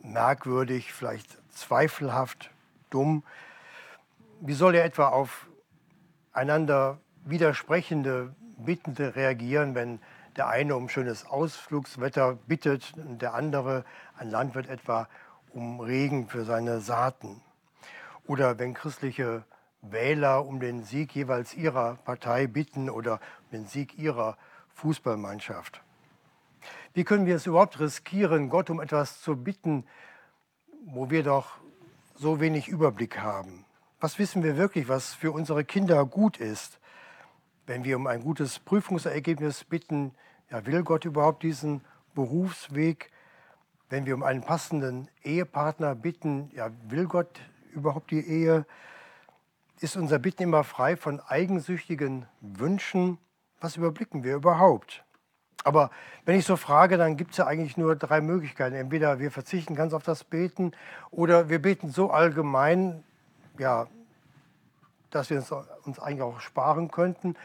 merkwürdig, 0.04 0.92
vielleicht 0.92 1.38
zweifelhaft, 1.54 2.52
dumm. 2.90 3.24
Wie 4.42 4.54
soll 4.54 4.76
er 4.76 4.84
etwa 4.84 5.10
auf 5.10 5.48
einander 6.34 6.98
widersprechende 7.24 8.36
Bittende 8.58 9.16
reagieren, 9.16 9.76
wenn 9.76 10.00
der 10.36 10.50
eine 10.50 10.76
um 10.76 10.90
schönes 10.90 11.26
Ausflugswetter 11.26 12.38
bittet 12.48 12.94
und 12.98 13.22
der 13.22 13.34
andere, 13.34 13.86
ein 14.18 14.30
Landwirt 14.30 14.68
etwa, 14.68 15.08
um 15.54 15.80
Regen 15.80 16.28
für 16.28 16.44
seine 16.44 16.82
Saaten? 16.82 17.42
Oder 18.28 18.60
wenn 18.60 18.74
christliche 18.74 19.46
Wähler 19.92 20.46
um 20.46 20.60
den 20.60 20.84
Sieg 20.84 21.16
jeweils 21.16 21.54
ihrer 21.54 21.96
Partei 22.04 22.48
bitten 22.48 22.90
oder 22.90 23.20
den 23.56 23.66
Sieg 23.66 23.98
ihrer 23.98 24.38
Fußballmannschaft. 24.76 25.82
Wie 26.94 27.04
können 27.04 27.26
wir 27.26 27.36
es 27.36 27.46
überhaupt 27.46 27.80
riskieren, 27.80 28.50
Gott 28.50 28.70
um 28.70 28.82
etwas 28.82 29.22
zu 29.22 29.36
bitten, 29.36 29.86
wo 30.86 31.10
wir 31.10 31.24
doch 31.24 31.58
so 32.16 32.40
wenig 32.40 32.68
Überblick 32.68 33.20
haben? 33.20 33.66
Was 34.00 34.20
wissen 34.20 34.44
wir 34.44 34.58
wirklich, 34.58 34.88
was 34.88 35.14
für 35.14 35.32
unsere 35.32 35.64
Kinder 35.64 36.06
gut 36.06 36.38
ist? 36.38 36.80
Wenn 37.66 37.84
wir 37.84 37.96
um 37.96 38.08
ein 38.08 38.22
gutes 38.22 38.60
Prüfungsergebnis 38.60 39.64
bitten, 39.64 40.14
ja, 40.52 40.66
will 40.66 40.84
Gott 40.84 41.06
überhaupt 41.06 41.44
diesen 41.44 41.82
Berufsweg? 42.14 43.12
Wenn 43.90 44.06
wir 44.06 44.16
um 44.16 44.24
einen 44.24 44.42
passenden 44.42 45.08
Ehepartner 45.24 45.96
bitten, 45.96 46.52
ja, 46.54 46.70
will 46.88 47.08
Gott 47.08 47.40
überhaupt 47.72 48.12
die 48.12 48.26
Ehe? 48.26 48.66
Ist 49.80 49.98
unser 49.98 50.20
Bitten 50.20 50.44
immer 50.44 50.64
frei 50.64 50.96
von 50.96 51.20
eigensüchtigen 51.20 52.28
Wünschen? 52.42 53.18
Was 53.62 53.78
überblicken 53.78 54.24
wir 54.24 54.36
überhaupt? 54.36 55.04
Aber 55.64 55.90
wenn 56.26 56.38
ich 56.38 56.46
so 56.46 56.58
frage, 56.58 56.98
dann 56.98 57.18
gibt 57.18 57.32
es 57.32 57.38
ja 57.38 57.48
eigentlich 57.48 57.76
nur 57.76 57.96
drei 57.96 58.22
Möglichkeiten. 58.22 58.76
Entweder 58.76 59.20
wir 59.20 59.32
verzichten 59.32 59.76
ganz 59.76 59.94
auf 59.94 60.04
das 60.04 60.24
Beten 60.24 60.74
oder 61.10 61.50
wir 61.50 61.60
beten 61.60 61.90
so 61.90 62.12
allgemein, 62.12 63.04
ja, 63.58 63.88
dass 65.10 65.32
wir 65.32 65.40
es 65.40 65.52
uns 65.84 65.98
eigentlich 65.98 66.22
auch 66.22 66.40
sparen 66.40 66.92
könnten. 66.92 67.36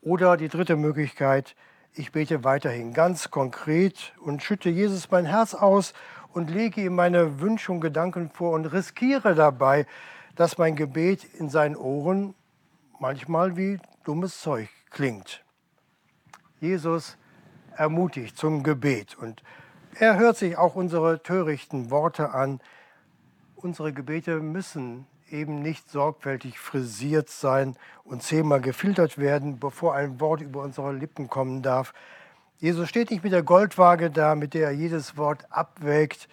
Oder 0.00 0.36
die 0.36 0.48
dritte 0.48 0.74
Möglichkeit, 0.74 1.54
ich 1.92 2.10
bete 2.10 2.42
weiterhin 2.42 2.92
ganz 2.92 3.30
konkret 3.30 4.14
und 4.20 4.42
schütte 4.42 4.70
Jesus 4.70 5.10
mein 5.10 5.26
Herz 5.26 5.54
aus 5.54 5.92
und 6.32 6.50
lege 6.50 6.80
ihm 6.80 6.96
meine 6.96 7.40
Wünsche 7.40 7.70
und 7.70 7.80
Gedanken 7.80 8.30
vor 8.30 8.52
und 8.52 8.66
riskiere 8.66 9.34
dabei, 9.34 9.86
dass 10.34 10.58
mein 10.58 10.74
Gebet 10.74 11.24
in 11.34 11.48
seinen 11.50 11.76
Ohren 11.76 12.34
manchmal 12.98 13.56
wie 13.56 13.78
dummes 14.04 14.40
Zeug 14.40 14.68
klingt. 14.90 15.44
Jesus 16.60 17.16
ermutigt 17.76 18.36
zum 18.36 18.62
Gebet 18.62 19.16
und 19.16 19.42
er 19.98 20.18
hört 20.18 20.36
sich 20.36 20.56
auch 20.56 20.74
unsere 20.76 21.22
törichten 21.22 21.90
Worte 21.90 22.30
an. 22.30 22.60
Unsere 23.56 23.92
Gebete 23.92 24.40
müssen 24.40 25.06
eben 25.30 25.62
nicht 25.62 25.90
sorgfältig 25.90 26.58
frisiert 26.58 27.28
sein 27.28 27.76
und 28.04 28.22
zehnmal 28.22 28.60
gefiltert 28.60 29.18
werden, 29.18 29.58
bevor 29.58 29.94
ein 29.94 30.20
Wort 30.20 30.42
über 30.42 30.62
unsere 30.62 30.92
Lippen 30.92 31.28
kommen 31.28 31.62
darf. 31.62 31.94
Jesus 32.58 32.88
steht 32.88 33.10
nicht 33.10 33.24
mit 33.24 33.32
der 33.32 33.42
Goldwaage 33.42 34.10
da, 34.10 34.34
mit 34.34 34.52
der 34.54 34.66
er 34.66 34.72
jedes 34.72 35.16
Wort 35.16 35.46
abwägt. 35.50 36.28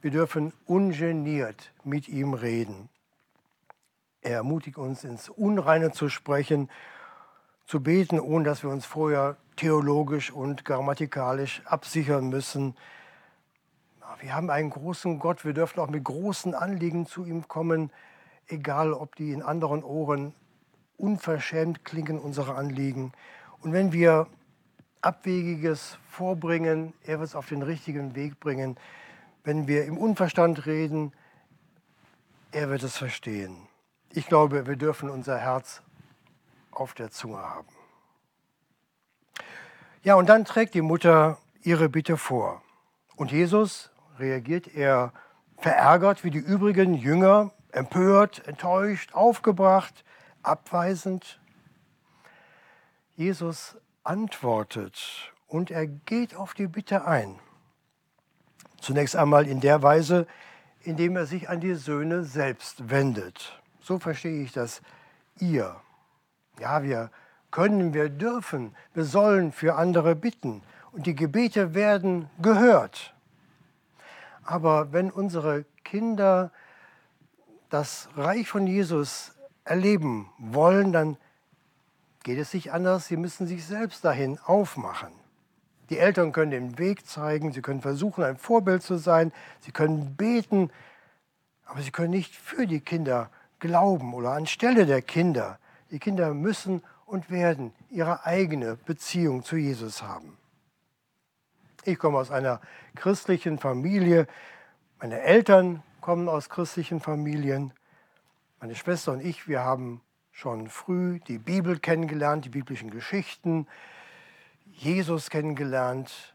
Wir 0.00 0.10
dürfen 0.10 0.52
ungeniert 0.64 1.72
mit 1.84 2.08
ihm 2.08 2.32
reden. 2.34 2.88
Er 4.22 4.36
ermutigt 4.36 4.78
uns, 4.78 5.04
ins 5.04 5.28
Unreine 5.28 5.92
zu 5.92 6.08
sprechen, 6.08 6.70
zu 7.66 7.82
beten, 7.82 8.20
ohne 8.20 8.44
dass 8.44 8.62
wir 8.62 8.70
uns 8.70 8.84
vorher 8.84 9.36
theologisch 9.56 10.30
und 10.30 10.64
grammatikalisch 10.64 11.62
absichern 11.64 12.28
müssen. 12.28 12.76
Wir 14.20 14.34
haben 14.34 14.50
einen 14.50 14.70
großen 14.70 15.18
Gott, 15.18 15.44
wir 15.44 15.54
dürfen 15.54 15.80
auch 15.80 15.88
mit 15.88 16.04
großen 16.04 16.54
Anliegen 16.54 17.06
zu 17.06 17.24
ihm 17.24 17.48
kommen, 17.48 17.90
egal 18.46 18.92
ob 18.92 19.16
die 19.16 19.32
in 19.32 19.42
anderen 19.42 19.82
Ohren 19.82 20.34
unverschämt 20.96 21.84
klingen, 21.84 22.18
unsere 22.18 22.54
Anliegen. 22.54 23.12
Und 23.60 23.72
wenn 23.72 23.92
wir 23.92 24.26
Abwegiges 25.00 25.98
vorbringen, 26.08 26.94
er 27.02 27.18
wird 27.18 27.28
es 27.28 27.34
auf 27.34 27.48
den 27.48 27.62
richtigen 27.62 28.14
Weg 28.14 28.40
bringen. 28.40 28.76
Wenn 29.42 29.68
wir 29.68 29.84
im 29.84 29.98
Unverstand 29.98 30.66
reden, 30.66 31.12
er 32.52 32.70
wird 32.70 32.82
es 32.82 32.96
verstehen. 32.96 33.56
Ich 34.10 34.26
glaube, 34.26 34.66
wir 34.66 34.76
dürfen 34.76 35.10
unser 35.10 35.38
Herz 35.38 35.82
auf 36.74 36.94
der 36.94 37.10
Zunge 37.10 37.38
haben. 37.38 37.68
Ja, 40.02 40.16
und 40.16 40.28
dann 40.28 40.44
trägt 40.44 40.74
die 40.74 40.82
Mutter 40.82 41.38
ihre 41.62 41.88
Bitte 41.88 42.16
vor. 42.16 42.62
Und 43.16 43.32
Jesus 43.32 43.90
reagiert 44.18 44.74
er 44.74 45.12
verärgert 45.58 46.24
wie 46.24 46.30
die 46.30 46.38
übrigen 46.38 46.94
Jünger, 46.94 47.52
empört, 47.72 48.46
enttäuscht, 48.46 49.14
aufgebracht, 49.14 50.04
abweisend. 50.42 51.40
Jesus 53.16 53.76
antwortet 54.02 55.32
und 55.46 55.70
er 55.70 55.86
geht 55.86 56.34
auf 56.34 56.54
die 56.54 56.66
Bitte 56.66 57.06
ein. 57.06 57.38
Zunächst 58.80 59.16
einmal 59.16 59.46
in 59.46 59.60
der 59.60 59.82
Weise, 59.82 60.26
indem 60.82 61.16
er 61.16 61.26
sich 61.26 61.48
an 61.48 61.60
die 61.60 61.74
Söhne 61.74 62.24
selbst 62.24 62.90
wendet. 62.90 63.58
So 63.80 63.98
verstehe 63.98 64.42
ich 64.42 64.52
das 64.52 64.82
ihr. 65.38 65.76
Ja, 66.60 66.82
wir 66.82 67.10
können, 67.50 67.94
wir 67.94 68.08
dürfen, 68.08 68.74
wir 68.94 69.04
sollen 69.04 69.52
für 69.52 69.76
andere 69.76 70.14
bitten 70.14 70.62
und 70.92 71.06
die 71.06 71.14
Gebete 71.14 71.74
werden 71.74 72.28
gehört. 72.40 73.14
Aber 74.44 74.92
wenn 74.92 75.10
unsere 75.10 75.64
Kinder 75.84 76.50
das 77.70 78.08
Reich 78.16 78.48
von 78.48 78.66
Jesus 78.66 79.32
erleben 79.64 80.30
wollen, 80.38 80.92
dann 80.92 81.16
geht 82.22 82.38
es 82.38 82.54
nicht 82.54 82.72
anders. 82.72 83.06
Sie 83.06 83.16
müssen 83.16 83.46
sich 83.46 83.64
selbst 83.64 84.04
dahin 84.04 84.38
aufmachen. 84.44 85.12
Die 85.90 85.98
Eltern 85.98 86.32
können 86.32 86.50
den 86.50 86.78
Weg 86.78 87.06
zeigen, 87.06 87.52
sie 87.52 87.62
können 87.62 87.82
versuchen, 87.82 88.24
ein 88.24 88.38
Vorbild 88.38 88.82
zu 88.82 88.96
sein, 88.96 89.32
sie 89.60 89.70
können 89.70 90.16
beten, 90.16 90.70
aber 91.66 91.82
sie 91.82 91.90
können 91.90 92.10
nicht 92.10 92.34
für 92.34 92.66
die 92.66 92.80
Kinder 92.80 93.30
glauben 93.58 94.14
oder 94.14 94.32
anstelle 94.32 94.86
der 94.86 95.02
Kinder. 95.02 95.58
Die 95.94 96.00
Kinder 96.00 96.34
müssen 96.34 96.82
und 97.06 97.30
werden 97.30 97.72
ihre 97.88 98.26
eigene 98.26 98.74
Beziehung 98.74 99.44
zu 99.44 99.54
Jesus 99.54 100.02
haben. 100.02 100.36
Ich 101.84 102.00
komme 102.00 102.18
aus 102.18 102.32
einer 102.32 102.60
christlichen 102.96 103.60
Familie. 103.60 104.26
Meine 105.00 105.20
Eltern 105.20 105.84
kommen 106.00 106.28
aus 106.28 106.48
christlichen 106.48 106.98
Familien. 106.98 107.72
Meine 108.60 108.74
Schwester 108.74 109.12
und 109.12 109.24
ich, 109.24 109.46
wir 109.46 109.60
haben 109.60 110.00
schon 110.32 110.68
früh 110.68 111.20
die 111.28 111.38
Bibel 111.38 111.78
kennengelernt, 111.78 112.44
die 112.44 112.48
biblischen 112.48 112.90
Geschichten, 112.90 113.68
Jesus 114.64 115.30
kennengelernt, 115.30 116.34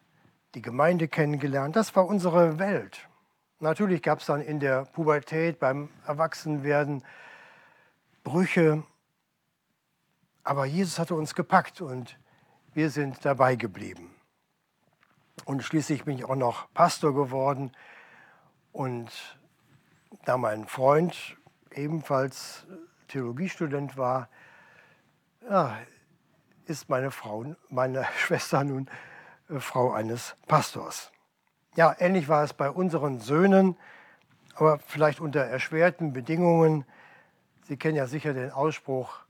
die 0.56 0.62
Gemeinde 0.62 1.10
kennengelernt. 1.10 1.76
Das 1.76 1.98
war 1.98 2.06
unsere 2.06 2.60
Welt. 2.60 3.10
Natürlich 3.60 4.04
gab 4.04 4.22
es 4.22 4.28
dann 4.28 4.39
in 4.39 4.62
der 4.62 4.86
Pubertät, 4.86 5.60
beim 5.60 5.89
Erwachsenwerden 6.08 7.04
Brüche, 8.24 8.86
aber 10.50 10.66
Jesus 10.66 10.98
hatte 10.98 11.14
uns 11.14 11.36
gepackt 11.36 11.80
und 11.80 12.18
wir 12.74 12.90
sind 12.90 13.24
dabei 13.24 13.56
geblieben. 13.56 14.16
Und 15.46 15.64
schließlich 15.64 16.06
bin 16.06 16.18
ich 16.18 16.26
auch 16.26 16.36
noch 16.36 16.74
Pastor 16.74 17.14
geworden. 17.14 17.72
Und 18.72 19.12
da 20.26 20.40
mein 20.40 20.66
Freund 20.66 21.38
ebenfalls 21.72 22.66
Theologiestudent 23.10 23.96
war, 23.96 24.28
ja, 25.48 25.78
ist 26.66 26.90
meine 26.90 27.12
Frau, 27.12 27.56
meine 27.70 28.08
Schwester 28.18 28.64
nun 28.64 28.90
äh, 29.52 29.60
Frau 29.60 29.92
eines 29.92 30.36
Pastors. 30.48 31.12
Ja, 31.76 31.96
ähnlich 32.00 32.28
war 32.28 32.44
es 32.44 32.54
bei 32.54 32.72
unseren 32.72 33.20
Söhnen, 33.20 33.78
aber 34.56 34.80
vielleicht 34.80 35.20
unter 35.22 35.42
erschwerten 35.42 36.12
Bedingungen. 36.12 36.86
Sie 37.68 37.78
kennen 37.78 37.98
ja 37.98 38.08
sicher 38.08 38.34
den 38.34 38.50
Ausspruch, 38.50 39.29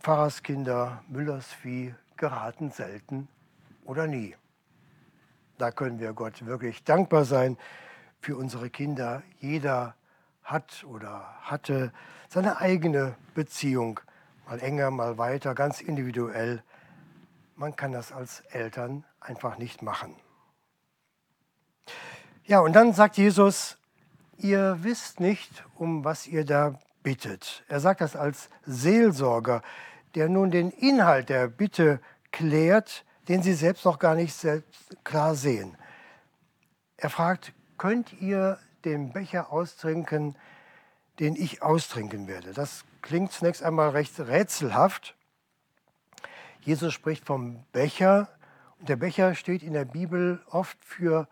Pfarrerskinder, 0.00 1.02
Müllers 1.08 1.52
Vieh 1.52 1.94
geraten 2.16 2.70
selten 2.70 3.28
oder 3.84 4.06
nie. 4.06 4.36
Da 5.58 5.70
können 5.70 5.98
wir 5.98 6.12
Gott 6.12 6.46
wirklich 6.46 6.84
dankbar 6.84 7.24
sein 7.24 7.56
für 8.20 8.36
unsere 8.36 8.70
Kinder. 8.70 9.22
Jeder 9.40 9.94
hat 10.44 10.84
oder 10.84 11.34
hatte 11.42 11.92
seine 12.28 12.60
eigene 12.60 13.16
Beziehung, 13.34 14.00
mal 14.46 14.60
enger, 14.60 14.90
mal 14.90 15.18
weiter, 15.18 15.54
ganz 15.54 15.80
individuell. 15.80 16.62
Man 17.56 17.74
kann 17.74 17.92
das 17.92 18.12
als 18.12 18.40
Eltern 18.50 19.04
einfach 19.20 19.58
nicht 19.58 19.82
machen. 19.82 20.14
Ja, 22.44 22.60
und 22.60 22.72
dann 22.74 22.92
sagt 22.92 23.16
Jesus, 23.16 23.76
ihr 24.38 24.78
wisst 24.82 25.20
nicht, 25.20 25.64
um 25.74 26.04
was 26.04 26.26
ihr 26.26 26.44
da 26.44 26.78
bittet. 27.08 27.64
Er 27.68 27.80
sagt 27.80 28.02
das 28.02 28.16
als 28.16 28.50
Seelsorger, 28.66 29.62
der 30.14 30.28
nun 30.28 30.50
den 30.50 30.70
Inhalt 30.70 31.30
der 31.30 31.48
Bitte 31.48 32.00
klärt, 32.32 33.06
den 33.28 33.42
sie 33.42 33.54
selbst 33.54 33.86
noch 33.86 33.98
gar 33.98 34.14
nicht 34.14 34.36
klar 35.04 35.34
sehen. 35.34 35.78
Er 36.98 37.08
fragt, 37.08 37.54
könnt 37.78 38.12
ihr 38.20 38.58
den 38.84 39.14
Becher 39.14 39.50
austrinken, 39.50 40.36
den 41.18 41.34
ich 41.34 41.62
austrinken 41.62 42.28
werde? 42.28 42.52
Das 42.52 42.84
klingt 43.00 43.32
zunächst 43.32 43.62
einmal 43.62 43.88
recht 43.88 44.20
rätselhaft. 44.20 45.16
Jesus 46.60 46.92
spricht 46.92 47.24
vom 47.24 47.64
Becher 47.72 48.28
und 48.80 48.90
der 48.90 48.96
Becher 48.96 49.34
steht 49.34 49.62
in 49.62 49.72
der 49.72 49.86
Bibel 49.86 50.42
oft 50.50 50.76
für 50.84 51.26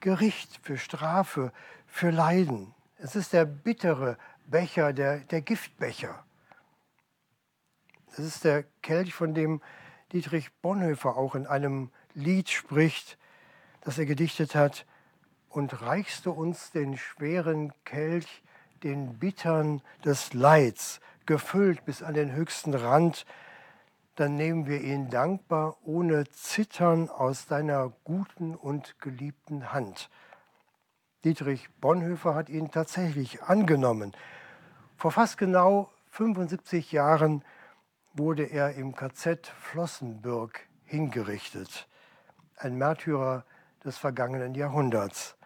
Gericht, 0.00 0.60
für 0.62 0.76
Strafe, 0.76 1.52
für 1.86 2.10
Leiden. 2.10 2.74
Es 2.98 3.16
ist 3.16 3.32
der 3.32 3.46
bittere 3.46 4.18
Becher, 4.46 4.92
der, 4.92 5.18
der 5.18 5.40
Giftbecher. 5.40 6.24
Das 8.08 8.18
ist 8.18 8.44
der 8.44 8.64
Kelch, 8.82 9.14
von 9.14 9.34
dem 9.34 9.60
Dietrich 10.12 10.52
Bonhoeffer 10.60 11.16
auch 11.16 11.34
in 11.34 11.46
einem 11.46 11.90
Lied 12.14 12.50
spricht, 12.50 13.18
das 13.80 13.98
er 13.98 14.06
gedichtet 14.06 14.54
hat. 14.54 14.86
Und 15.48 15.82
reichst 15.82 16.26
du 16.26 16.32
uns 16.32 16.70
den 16.70 16.96
schweren 16.96 17.72
Kelch, 17.84 18.42
den 18.82 19.18
Bittern 19.18 19.80
des 20.04 20.34
Leids, 20.34 21.00
gefüllt 21.26 21.84
bis 21.84 22.02
an 22.02 22.14
den 22.14 22.32
höchsten 22.32 22.74
Rand, 22.74 23.26
dann 24.16 24.36
nehmen 24.36 24.66
wir 24.66 24.82
ihn 24.82 25.08
dankbar 25.08 25.78
ohne 25.84 26.28
Zittern 26.30 27.08
aus 27.08 27.46
deiner 27.46 27.92
guten 28.04 28.54
und 28.54 28.98
geliebten 29.00 29.72
Hand. 29.72 30.10
Dietrich 31.24 31.70
Bonhoeffer 31.80 32.34
hat 32.34 32.48
ihn 32.48 32.70
tatsächlich 32.70 33.42
angenommen. 33.42 34.12
Vor 34.96 35.12
fast 35.12 35.38
genau 35.38 35.90
75 36.10 36.90
Jahren 36.90 37.44
wurde 38.12 38.44
er 38.44 38.74
im 38.74 38.94
KZ 38.94 39.46
Flossenbürg 39.46 40.60
hingerichtet, 40.84 41.88
ein 42.56 42.76
Märtyrer 42.76 43.44
des 43.84 43.98
vergangenen 43.98 44.54
Jahrhunderts. 44.54 45.36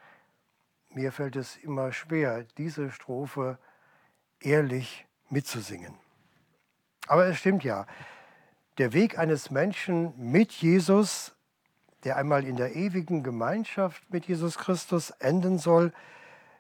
Mir 0.91 1.13
fällt 1.13 1.37
es 1.37 1.57
immer 1.59 1.93
schwer, 1.93 2.45
diese 2.57 2.91
Strophe 2.91 3.59
ehrlich 4.41 5.07
mitzusingen. 5.29 5.95
Aber 7.07 7.27
es 7.27 7.39
stimmt 7.39 7.65
ja, 7.65 7.87
der 8.79 8.93
Weg 8.95 9.19
eines 9.19 9.51
Menschen 9.51 10.15
mit 10.17 10.53
Jesus, 10.53 11.36
der 12.07 12.17
einmal 12.17 12.47
in 12.47 12.55
der 12.55 12.77
ewigen 12.77 13.25
Gemeinschaft 13.25 14.01
mit 14.13 14.27
Jesus 14.27 14.59
Christus 14.59 15.11
enden 15.11 15.59
soll, 15.59 15.93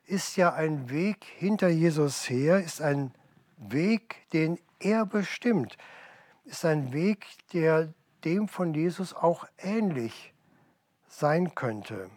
ist 0.04 0.36
ja 0.36 0.52
ein 0.52 0.90
Weg 0.90 1.24
hinter 1.24 1.68
Jesus 1.68 2.28
her, 2.28 2.60
ist 2.60 2.82
ein 2.82 3.14
Weg, 3.56 4.28
den 4.32 4.58
er 4.80 5.06
bestimmt, 5.06 5.78
ist 6.46 6.64
ein 6.64 6.92
Weg, 6.92 7.28
der 7.52 7.94
dem 8.24 8.48
von 8.48 8.74
Jesus 8.74 9.14
auch 9.14 9.46
ähnlich 9.58 10.34
sein 11.06 11.54
könnte. 11.54 12.10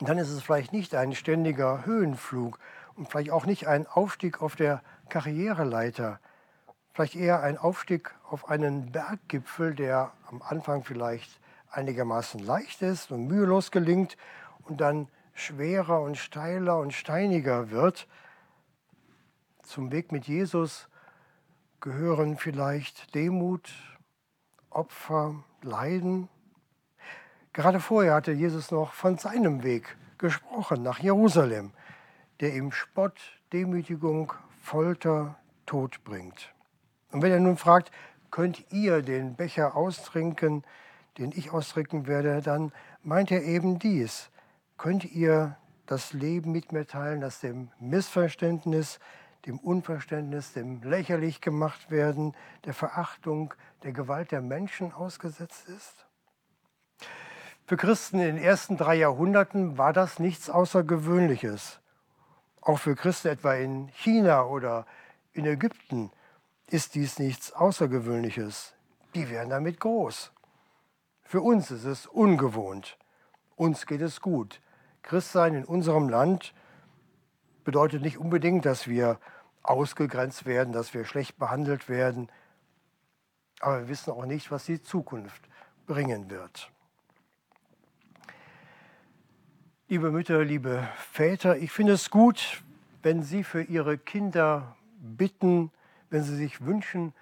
Und 0.00 0.08
dann 0.08 0.18
ist 0.18 0.30
es 0.30 0.42
vielleicht 0.42 0.72
nicht 0.72 0.96
ein 0.96 1.14
ständiger 1.14 1.86
Höhenflug 1.86 2.58
und 2.96 3.08
vielleicht 3.08 3.30
auch 3.30 3.46
nicht 3.46 3.68
ein 3.68 3.86
Aufstieg 3.86 4.42
auf 4.42 4.56
der 4.56 4.82
Karriereleiter, 5.10 6.18
vielleicht 6.92 7.14
eher 7.14 7.40
ein 7.40 7.56
Aufstieg 7.56 8.12
auf 8.28 8.48
einen 8.48 8.90
Berggipfel, 8.90 9.76
der 9.76 10.12
am 10.28 10.42
Anfang 10.42 10.82
vielleicht 10.82 11.39
einigermaßen 11.70 12.40
leicht 12.40 12.82
ist 12.82 13.10
und 13.10 13.26
mühelos 13.26 13.70
gelingt 13.70 14.16
und 14.62 14.80
dann 14.80 15.08
schwerer 15.34 16.00
und 16.02 16.16
steiler 16.16 16.78
und 16.78 16.92
steiniger 16.92 17.70
wird. 17.70 18.06
Zum 19.62 19.92
Weg 19.92 20.12
mit 20.12 20.26
Jesus 20.26 20.88
gehören 21.80 22.36
vielleicht 22.36 23.14
Demut, 23.14 23.72
Opfer, 24.68 25.42
Leiden. 25.62 26.28
Gerade 27.52 27.80
vorher 27.80 28.14
hatte 28.14 28.32
Jesus 28.32 28.70
noch 28.70 28.92
von 28.92 29.18
seinem 29.18 29.62
Weg 29.62 29.96
gesprochen 30.18 30.82
nach 30.82 30.98
Jerusalem, 30.98 31.72
der 32.40 32.54
ihm 32.54 32.72
Spott, 32.72 33.18
Demütigung, 33.52 34.32
Folter, 34.60 35.36
Tod 35.66 36.04
bringt. 36.04 36.52
Und 37.10 37.22
wenn 37.22 37.32
er 37.32 37.40
nun 37.40 37.56
fragt, 37.56 37.90
könnt 38.30 38.70
ihr 38.70 39.02
den 39.02 39.34
Becher 39.34 39.74
austrinken, 39.74 40.64
den 41.18 41.32
ich 41.32 41.50
austrinken 41.50 42.06
werde, 42.06 42.40
dann 42.42 42.72
meint 43.02 43.30
er 43.30 43.42
eben 43.42 43.78
dies. 43.78 44.30
Könnt 44.78 45.04
ihr 45.04 45.56
das 45.86 46.12
Leben 46.12 46.52
mit 46.52 46.72
mir 46.72 46.86
teilen, 46.86 47.20
das 47.20 47.40
dem 47.40 47.70
Missverständnis, 47.80 49.00
dem 49.46 49.58
Unverständnis, 49.58 50.52
dem 50.52 50.82
lächerlich 50.82 51.40
gemacht 51.40 51.90
werden, 51.90 52.34
der 52.64 52.74
Verachtung, 52.74 53.54
der 53.82 53.92
Gewalt 53.92 54.30
der 54.32 54.40
Menschen 54.40 54.92
ausgesetzt 54.92 55.68
ist? 55.68 56.06
Für 57.66 57.76
Christen 57.76 58.18
in 58.18 58.36
den 58.36 58.44
ersten 58.44 58.76
drei 58.76 58.96
Jahrhunderten 58.96 59.78
war 59.78 59.92
das 59.92 60.18
nichts 60.18 60.50
Außergewöhnliches. 60.50 61.80
Auch 62.60 62.78
für 62.78 62.96
Christen 62.96 63.28
etwa 63.28 63.54
in 63.54 63.88
China 63.94 64.44
oder 64.44 64.86
in 65.32 65.46
Ägypten 65.46 66.10
ist 66.66 66.94
dies 66.94 67.18
nichts 67.18 67.52
Außergewöhnliches. 67.52 68.74
Die 69.14 69.28
werden 69.30 69.50
damit 69.50 69.80
groß. 69.80 70.32
Für 71.30 71.42
uns 71.42 71.70
ist 71.70 71.84
es 71.84 72.06
ungewohnt. 72.08 72.98
Uns 73.54 73.86
geht 73.86 74.00
es 74.00 74.20
gut. 74.20 74.60
Christsein 75.02 75.54
in 75.54 75.64
unserem 75.64 76.08
Land 76.08 76.52
bedeutet 77.62 78.02
nicht 78.02 78.18
unbedingt, 78.18 78.66
dass 78.66 78.88
wir 78.88 79.20
ausgegrenzt 79.62 80.44
werden, 80.44 80.72
dass 80.72 80.92
wir 80.92 81.04
schlecht 81.04 81.38
behandelt 81.38 81.88
werden. 81.88 82.28
Aber 83.60 83.82
wir 83.82 83.88
wissen 83.88 84.10
auch 84.10 84.26
nicht, 84.26 84.50
was 84.50 84.64
die 84.64 84.82
Zukunft 84.82 85.40
bringen 85.86 86.30
wird. 86.30 86.72
Liebe 89.86 90.10
Mütter, 90.10 90.44
liebe 90.44 90.88
Väter, 91.12 91.58
ich 91.58 91.70
finde 91.70 91.92
es 91.92 92.10
gut, 92.10 92.64
wenn 93.04 93.22
Sie 93.22 93.44
für 93.44 93.62
Ihre 93.62 93.98
Kinder 93.98 94.74
bitten, 94.98 95.70
wenn 96.10 96.24
sie 96.24 96.34
sich 96.34 96.66
wünschen, 96.66 97.12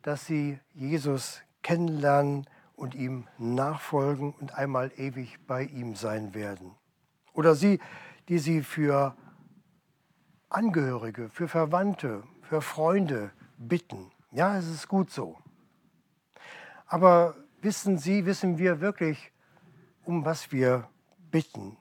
dass 0.00 0.24
sie 0.24 0.58
Jesus 0.72 1.42
kennenlernen 1.62 2.46
und 2.78 2.94
ihm 2.94 3.26
nachfolgen 3.38 4.32
und 4.40 4.54
einmal 4.54 4.92
ewig 4.96 5.38
bei 5.46 5.64
ihm 5.64 5.96
sein 5.96 6.32
werden. 6.34 6.74
Oder 7.34 7.54
sie, 7.54 7.80
die 8.28 8.38
sie 8.38 8.62
für 8.62 9.16
Angehörige, 10.48 11.28
für 11.28 11.48
Verwandte, 11.48 12.22
für 12.42 12.62
Freunde 12.62 13.32
bitten. 13.58 14.10
Ja, 14.30 14.56
es 14.56 14.68
ist 14.68 14.88
gut 14.88 15.10
so. 15.10 15.36
Aber 16.86 17.34
wissen 17.60 17.98
Sie, 17.98 18.24
wissen 18.24 18.58
wir 18.58 18.80
wirklich, 18.80 19.32
um 20.04 20.24
was 20.24 20.52
wir 20.52 20.88
bitten? 21.30 21.76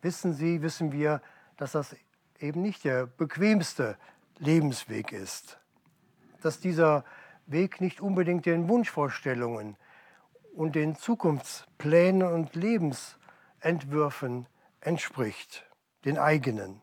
Wissen 0.00 0.32
Sie, 0.32 0.62
wissen 0.62 0.92
wir, 0.92 1.20
dass 1.56 1.72
das 1.72 1.96
eben 2.38 2.62
nicht 2.62 2.84
der 2.84 3.06
bequemste 3.06 3.98
Lebensweg 4.38 5.12
ist. 5.12 5.58
Dass 6.40 6.60
dieser 6.60 7.04
Weg 7.46 7.80
nicht 7.80 8.00
unbedingt 8.00 8.46
den 8.46 8.68
Wunschvorstellungen 8.68 9.76
und 10.54 10.74
den 10.74 10.96
Zukunftsplänen 10.96 12.26
und 12.26 12.54
Lebensentwürfen 12.54 14.46
entspricht, 14.80 15.64
den 16.04 16.18
eigenen, 16.18 16.82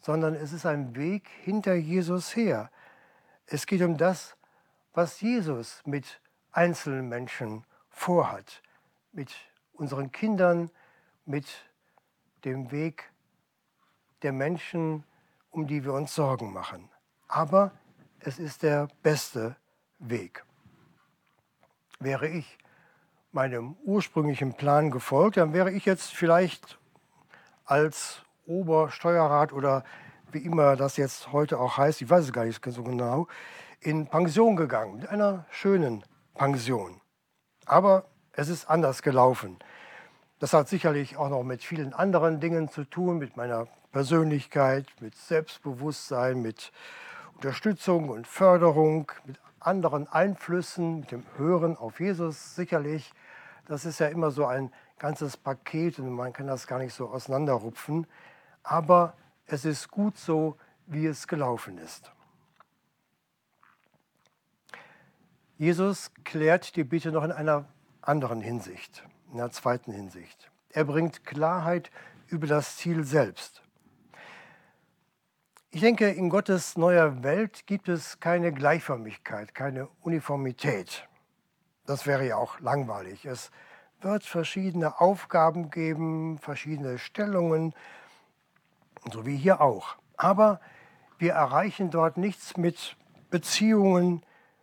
sondern 0.00 0.34
es 0.34 0.52
ist 0.52 0.66
ein 0.66 0.96
Weg 0.96 1.28
hinter 1.42 1.74
Jesus 1.74 2.34
her. 2.34 2.70
Es 3.46 3.66
geht 3.66 3.82
um 3.82 3.96
das, 3.96 4.36
was 4.94 5.20
Jesus 5.20 5.82
mit 5.84 6.20
einzelnen 6.52 7.08
Menschen 7.08 7.64
vorhat, 7.88 8.62
mit 9.12 9.34
unseren 9.72 10.12
Kindern, 10.12 10.70
mit 11.24 11.46
dem 12.44 12.70
Weg 12.70 13.12
der 14.22 14.32
Menschen, 14.32 15.04
um 15.50 15.66
die 15.66 15.84
wir 15.84 15.92
uns 15.92 16.14
Sorgen 16.14 16.52
machen. 16.52 16.88
Aber 17.28 17.72
es 18.20 18.38
ist 18.38 18.62
der 18.62 18.88
beste 19.02 19.56
Weg. 20.02 20.44
Wäre 22.00 22.28
ich 22.28 22.58
meinem 23.32 23.76
ursprünglichen 23.84 24.54
Plan 24.54 24.90
gefolgt, 24.90 25.38
dann 25.38 25.52
wäre 25.52 25.70
ich 25.70 25.86
jetzt 25.86 26.12
vielleicht 26.12 26.78
als 27.64 28.22
Obersteuerrat 28.46 29.52
oder 29.52 29.84
wie 30.32 30.38
immer 30.38 30.76
das 30.76 30.96
jetzt 30.96 31.32
heute 31.32 31.58
auch 31.58 31.78
heißt, 31.78 32.02
ich 32.02 32.10
weiß 32.10 32.24
es 32.26 32.32
gar 32.32 32.44
nicht 32.44 32.62
so 32.64 32.82
genau, 32.82 33.28
in 33.80 34.06
Pension 34.06 34.56
gegangen, 34.56 34.96
mit 34.96 35.08
einer 35.08 35.46
schönen 35.50 36.04
Pension. 36.34 37.00
Aber 37.66 38.04
es 38.32 38.48
ist 38.48 38.68
anders 38.68 39.02
gelaufen. 39.02 39.58
Das 40.38 40.52
hat 40.52 40.68
sicherlich 40.68 41.16
auch 41.16 41.28
noch 41.28 41.42
mit 41.42 41.62
vielen 41.62 41.92
anderen 41.92 42.40
Dingen 42.40 42.68
zu 42.68 42.84
tun, 42.84 43.18
mit 43.18 43.36
meiner 43.36 43.68
Persönlichkeit, 43.92 44.86
mit 45.00 45.14
Selbstbewusstsein, 45.14 46.42
mit 46.42 46.72
Unterstützung 47.34 48.08
und 48.08 48.26
Förderung, 48.26 49.12
mit 49.24 49.38
anderen 49.66 50.08
Einflüssen, 50.08 51.00
mit 51.00 51.10
dem 51.10 51.24
Hören 51.36 51.76
auf 51.76 52.00
Jesus 52.00 52.54
sicherlich. 52.54 53.12
Das 53.66 53.84
ist 53.84 54.00
ja 54.00 54.08
immer 54.08 54.30
so 54.30 54.46
ein 54.46 54.72
ganzes 54.98 55.36
Paket 55.36 55.98
und 55.98 56.10
man 56.10 56.32
kann 56.32 56.46
das 56.46 56.66
gar 56.66 56.78
nicht 56.78 56.94
so 56.94 57.08
auseinanderrupfen. 57.08 58.06
Aber 58.62 59.14
es 59.46 59.64
ist 59.64 59.90
gut 59.90 60.16
so, 60.16 60.56
wie 60.86 61.06
es 61.06 61.26
gelaufen 61.26 61.78
ist. 61.78 62.12
Jesus 65.58 66.10
klärt 66.24 66.74
die 66.76 66.84
Bitte 66.84 67.12
noch 67.12 67.22
in 67.22 67.32
einer 67.32 67.66
anderen 68.00 68.40
Hinsicht, 68.40 69.04
in 69.32 69.38
einer 69.38 69.50
zweiten 69.50 69.92
Hinsicht. 69.92 70.50
Er 70.70 70.84
bringt 70.84 71.24
Klarheit 71.24 71.90
über 72.26 72.46
das 72.46 72.76
Ziel 72.76 73.04
selbst. 73.04 73.62
Ich 75.74 75.80
denke, 75.80 76.10
in 76.10 76.28
Gottes 76.28 76.76
neuer 76.76 77.22
Welt 77.22 77.66
gibt 77.66 77.88
es 77.88 78.20
keine 78.20 78.52
Gleichförmigkeit, 78.52 79.54
keine 79.54 79.88
Uniformität. 80.02 81.08
Das 81.86 82.06
wäre 82.06 82.26
ja 82.26 82.36
auch 82.36 82.60
langweilig. 82.60 83.24
Es 83.24 83.50
wird 84.02 84.22
verschiedene 84.22 85.00
Aufgaben 85.00 85.70
geben, 85.70 86.36
verschiedene 86.36 86.98
Stellungen, 86.98 87.72
so 89.10 89.24
wie 89.24 89.34
hier 89.34 89.62
auch. 89.62 89.96
Aber 90.18 90.60
wir 91.16 91.32
erreichen 91.32 91.90
dort 91.90 92.18
nichts 92.18 92.58
mit 92.58 92.98
Beziehungen, 93.30 94.22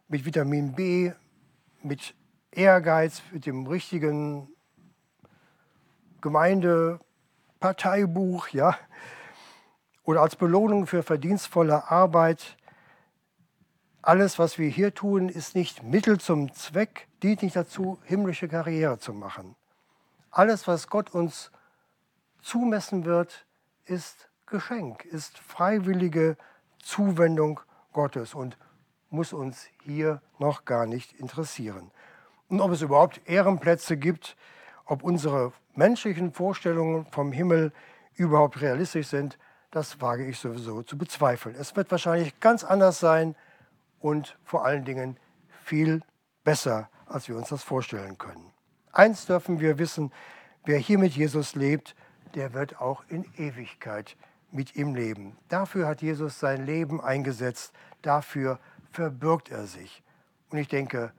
mit 0.10 0.26
Vitamin 0.26 0.74
B, 0.74 1.12
mit 1.82 2.14
Ehrgeiz, 2.52 3.24
mit 3.32 3.48
dem 3.48 3.66
richtigen 3.66 4.48
Gemeindeparteibuch, 6.22 8.50
ja, 8.50 8.78
oder 10.10 10.24
als 10.24 10.36
Belohnung 10.36 10.88
für 10.88 11.04
verdienstvolle 11.04 11.92
Arbeit. 11.92 12.58
Alles, 14.02 14.40
was 14.40 14.58
wir 14.58 14.68
hier 14.68 14.96
tun, 14.96 15.30
ist 15.30 15.54
nicht 15.54 15.84
Mittel 15.84 16.20
zum 16.20 16.52
Zweck, 16.52 17.08
dient 17.22 17.44
nicht 17.44 17.56
dazu, 17.56 18.00
himmlische 18.06 18.48
Karriere 18.48 18.98
zu 18.98 19.14
machen. 19.14 19.56
Alles, 20.32 20.68
was 20.68 20.88
Gott 20.88 21.12
uns 21.12 21.52
zumessen 22.42 23.06
wird, 23.06 23.46
ist 23.86 24.32
Geschenk, 24.48 25.06
ist 25.06 25.38
freiwillige 25.38 26.38
Zuwendung 26.82 27.60
Gottes 27.94 28.34
und 28.34 28.58
muss 29.12 29.32
uns 29.32 29.68
hier 29.84 30.24
noch 30.40 30.66
gar 30.66 30.88
nicht 30.88 31.14
interessieren. 31.20 31.92
Und 32.48 32.62
ob 32.62 32.72
es 32.72 32.82
überhaupt 32.82 33.22
Ehrenplätze 33.30 33.96
gibt, 33.96 34.36
ob 34.86 35.04
unsere 35.04 35.54
menschlichen 35.76 36.34
Vorstellungen 36.34 37.06
vom 37.12 37.32
Himmel 37.32 37.72
überhaupt 38.16 38.60
realistisch 38.60 39.06
sind, 39.06 39.38
das 39.72 40.02
wage 40.02 40.26
ich 40.26 40.40
sowieso 40.40 40.82
zu 40.82 40.98
bezweifeln. 40.98 41.56
Es 41.56 41.76
wird 41.76 41.92
wahrscheinlich 41.92 42.40
ganz 42.40 42.64
anders 42.64 43.00
sein 43.00 43.36
und 44.00 44.38
vor 44.44 44.66
allen 44.66 44.86
Dingen 44.86 45.18
viel 45.64 46.02
besser, 46.44 46.90
als 47.06 47.28
wir 47.28 47.38
uns 47.38 47.50
das 47.50 47.64
vorstellen 47.64 48.18
können. 48.18 48.52
Eins 48.92 49.26
dürfen 49.26 49.60
wir 49.60 49.78
wissen, 49.78 50.12
wer 50.66 50.78
hier 50.78 50.98
mit 50.98 51.14
Jesus 51.14 51.56
lebt, 51.56 51.96
der 52.36 52.54
wird 52.54 52.80
auch 52.80 53.04
in 53.10 53.26
Ewigkeit 53.38 54.16
mit 54.52 54.76
ihm 54.76 54.96
leben. 54.96 55.38
Dafür 55.48 55.88
hat 55.88 56.02
Jesus 56.02 56.40
sein 56.40 56.66
Leben 56.66 57.02
eingesetzt, 57.02 57.74
dafür 58.02 58.60
verbirgt 58.92 59.50
er 59.50 59.68
sich. 59.68 60.04
Und 60.50 60.58
ich 60.58 60.68
denke, 60.68 61.14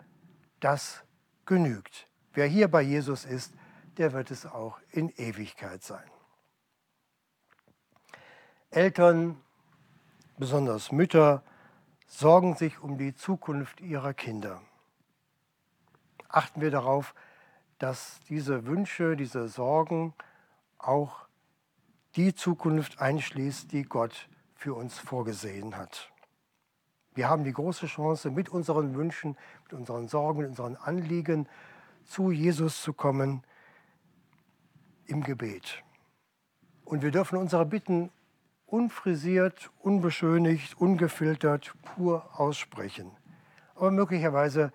das 0.59 1.05
genügt. 1.47 2.09
Wer 2.33 2.47
hier 2.47 2.69
bei 2.69 2.83
Jesus 2.83 3.25
ist, 3.25 3.55
der 3.99 4.13
wird 4.13 4.31
es 4.31 4.47
auch 4.47 4.79
in 4.91 5.11
Ewigkeit 5.17 5.83
sein. 5.83 6.09
Eltern, 8.73 9.37
besonders 10.39 10.93
Mütter, 10.93 11.43
sorgen 12.07 12.55
sich 12.55 12.81
um 12.81 12.99
die 12.99 13.17
Zukunft 13.17 13.81
ihrer 13.81 14.15
Kinder. 14.15 14.63
Achten 16.29 16.61
wir 16.61 16.71
darauf, 16.71 17.15
dass 17.79 18.21
diese 18.29 18.67
Wünsche, 18.67 19.17
diese 19.17 19.49
Sorgen 19.49 20.15
auch 20.79 21.27
die 22.15 22.33
Zukunft 22.33 23.01
einschließt, 23.01 23.73
die 23.73 23.83
Gott 23.83 24.29
für 24.55 24.75
uns 24.75 24.99
vorgesehen 24.99 25.77
hat. 25.77 26.13
Wir 27.15 27.29
haben 27.29 27.43
die 27.43 27.53
große 27.53 27.87
Chance, 27.89 28.31
mit 28.31 28.51
unseren 28.51 28.95
Wünschen, 28.95 29.37
mit 29.65 29.73
unseren 29.73 30.07
Sorgen, 30.07 30.43
mit 30.43 30.49
unseren 30.49 30.77
Anliegen 30.77 31.49
zu 32.05 32.31
Jesus 32.31 32.83
zu 32.83 32.93
kommen 32.93 33.43
im 35.07 35.25
Gebet. 35.25 35.83
Und 36.85 37.03
wir 37.03 37.11
dürfen 37.11 37.37
unsere 37.37 37.67
Bitten 37.67 38.13
unfrisiert, 38.71 39.71
unbeschönigt, 39.81 40.81
ungefiltert, 40.81 41.75
pur 41.83 42.29
aussprechen. 42.39 43.11
Aber 43.75 43.91
möglicherweise 43.91 44.73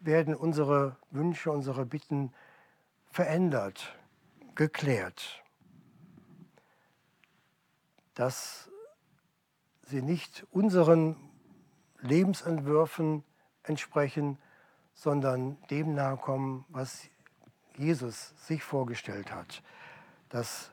werden 0.00 0.34
unsere 0.34 0.96
Wünsche, 1.10 1.50
unsere 1.50 1.84
Bitten 1.84 2.32
verändert, 3.10 3.96
geklärt 4.54 5.42
dass 8.16 8.70
sie 9.82 10.02
nicht 10.02 10.44
unseren 10.50 11.16
Lebensentwürfen 12.00 13.22
entsprechen, 13.62 14.38
sondern 14.94 15.58
dem 15.68 15.94
nahe 15.94 16.16
kommen, 16.16 16.64
was 16.70 17.08
Jesus 17.76 18.34
sich 18.46 18.62
vorgestellt 18.62 19.30
hat. 19.30 19.62
Dass 20.30 20.70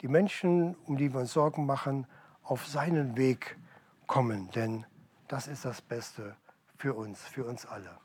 die 0.00 0.08
Menschen, 0.08 0.74
um 0.86 0.96
die 0.96 1.12
wir 1.12 1.20
uns 1.20 1.32
Sorgen 1.32 1.66
machen, 1.66 2.06
auf 2.42 2.66
seinen 2.66 3.16
Weg 3.16 3.58
kommen, 4.06 4.50
denn 4.52 4.86
das 5.26 5.48
ist 5.48 5.64
das 5.64 5.82
Beste 5.82 6.36
für 6.76 6.94
uns, 6.94 7.20
für 7.20 7.44
uns 7.44 7.66
alle. 7.66 7.98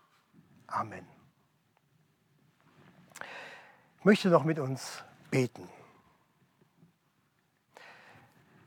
Amen. 0.67 1.05
Ich 3.99 4.05
möchte 4.05 4.29
noch 4.29 4.43
mit 4.43 4.59
uns 4.59 5.03
beten. 5.31 5.69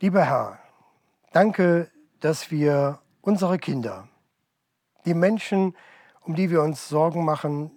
Lieber 0.00 0.24
Herr, 0.24 0.58
danke, 1.32 1.90
dass 2.20 2.50
wir 2.50 3.00
unsere 3.20 3.58
Kinder, 3.58 4.08
die 5.04 5.14
Menschen, 5.14 5.76
um 6.22 6.34
die 6.34 6.50
wir 6.50 6.62
uns 6.62 6.88
Sorgen 6.88 7.24
machen, 7.24 7.70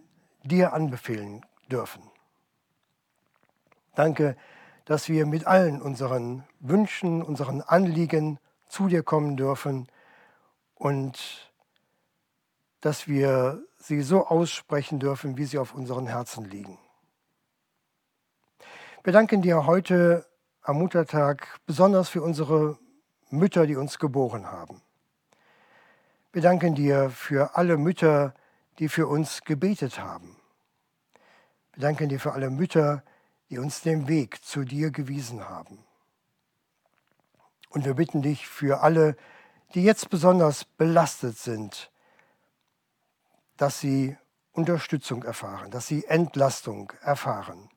dir 0.43 0.73
anbefehlen 0.73 1.45
dürfen. 1.69 2.01
Danke, 3.95 4.33
dass 4.33 4.58
wir 5.07 5.27
mit 5.27 5.45
allen 5.45 5.83
unseren 5.83 6.43
Wünschen, 6.59 7.21
unseren 7.21 7.61
Anliegen 7.61 8.39
zu 8.69 8.87
dir 8.87 9.03
kommen 9.03 9.37
dürfen 9.37 9.87
und 10.73 11.53
dass 12.81 13.07
wir 13.07 13.61
sie 13.77 14.01
so 14.01 14.25
aussprechen 14.25 14.97
dürfen, 14.99 15.37
wie 15.37 15.45
sie 15.45 15.59
auf 15.59 15.75
unseren 15.75 16.07
Herzen 16.07 16.43
liegen. 16.43 16.79
Wir 19.03 19.13
danken 19.13 19.43
dir 19.43 19.67
heute 19.67 20.25
am 20.63 20.79
Muttertag 20.79 21.59
besonders 21.67 22.09
für 22.09 22.23
unsere 22.23 22.79
Mütter, 23.29 23.67
die 23.67 23.75
uns 23.75 23.99
geboren 23.99 24.51
haben. 24.51 24.81
Wir 26.33 26.41
danken 26.41 26.73
dir 26.73 27.11
für 27.11 27.55
alle 27.55 27.77
Mütter, 27.77 28.33
die 28.79 28.89
für 28.89 29.05
uns 29.05 29.43
gebetet 29.43 29.99
haben. 29.99 30.35
Wir 31.73 31.81
danken 31.81 32.09
dir 32.09 32.19
für 32.19 32.31
alle 32.33 32.49
Mütter, 32.49 33.03
die 33.03 33.18
uns 33.57 33.81
den 33.81 34.07
Weg 34.07 34.43
zu 34.43 34.63
dir 34.63 34.91
gewiesen 34.91 35.49
haben. 35.49 35.79
Und 37.69 37.85
wir 37.85 37.95
bitten 37.95 38.21
dich 38.21 38.47
für 38.47 38.81
alle, 38.81 39.15
die 39.73 39.83
jetzt 39.83 40.09
besonders 40.09 40.65
belastet 40.65 41.37
sind, 41.37 41.91
dass 43.57 43.79
sie 43.79 44.17
Unterstützung 44.51 45.23
erfahren, 45.23 45.71
dass 45.71 45.87
sie 45.87 46.05
Entlastung 46.05 46.91
erfahren. 47.01 47.69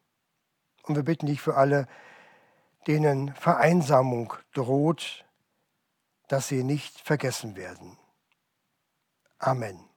Und 0.85 0.97
wir 0.97 1.03
bitten 1.03 1.27
dich 1.27 1.41
für 1.41 1.57
alle, 1.57 1.87
die 1.87 1.93
denen 2.87 3.35
Vereinsamung 3.35 4.35
droht, 4.53 5.25
dass 6.29 6.49
sie 6.49 6.65
nicht 6.65 7.01
vergessen 7.01 7.57
werden. 7.57 7.97
Amen. 9.39 9.92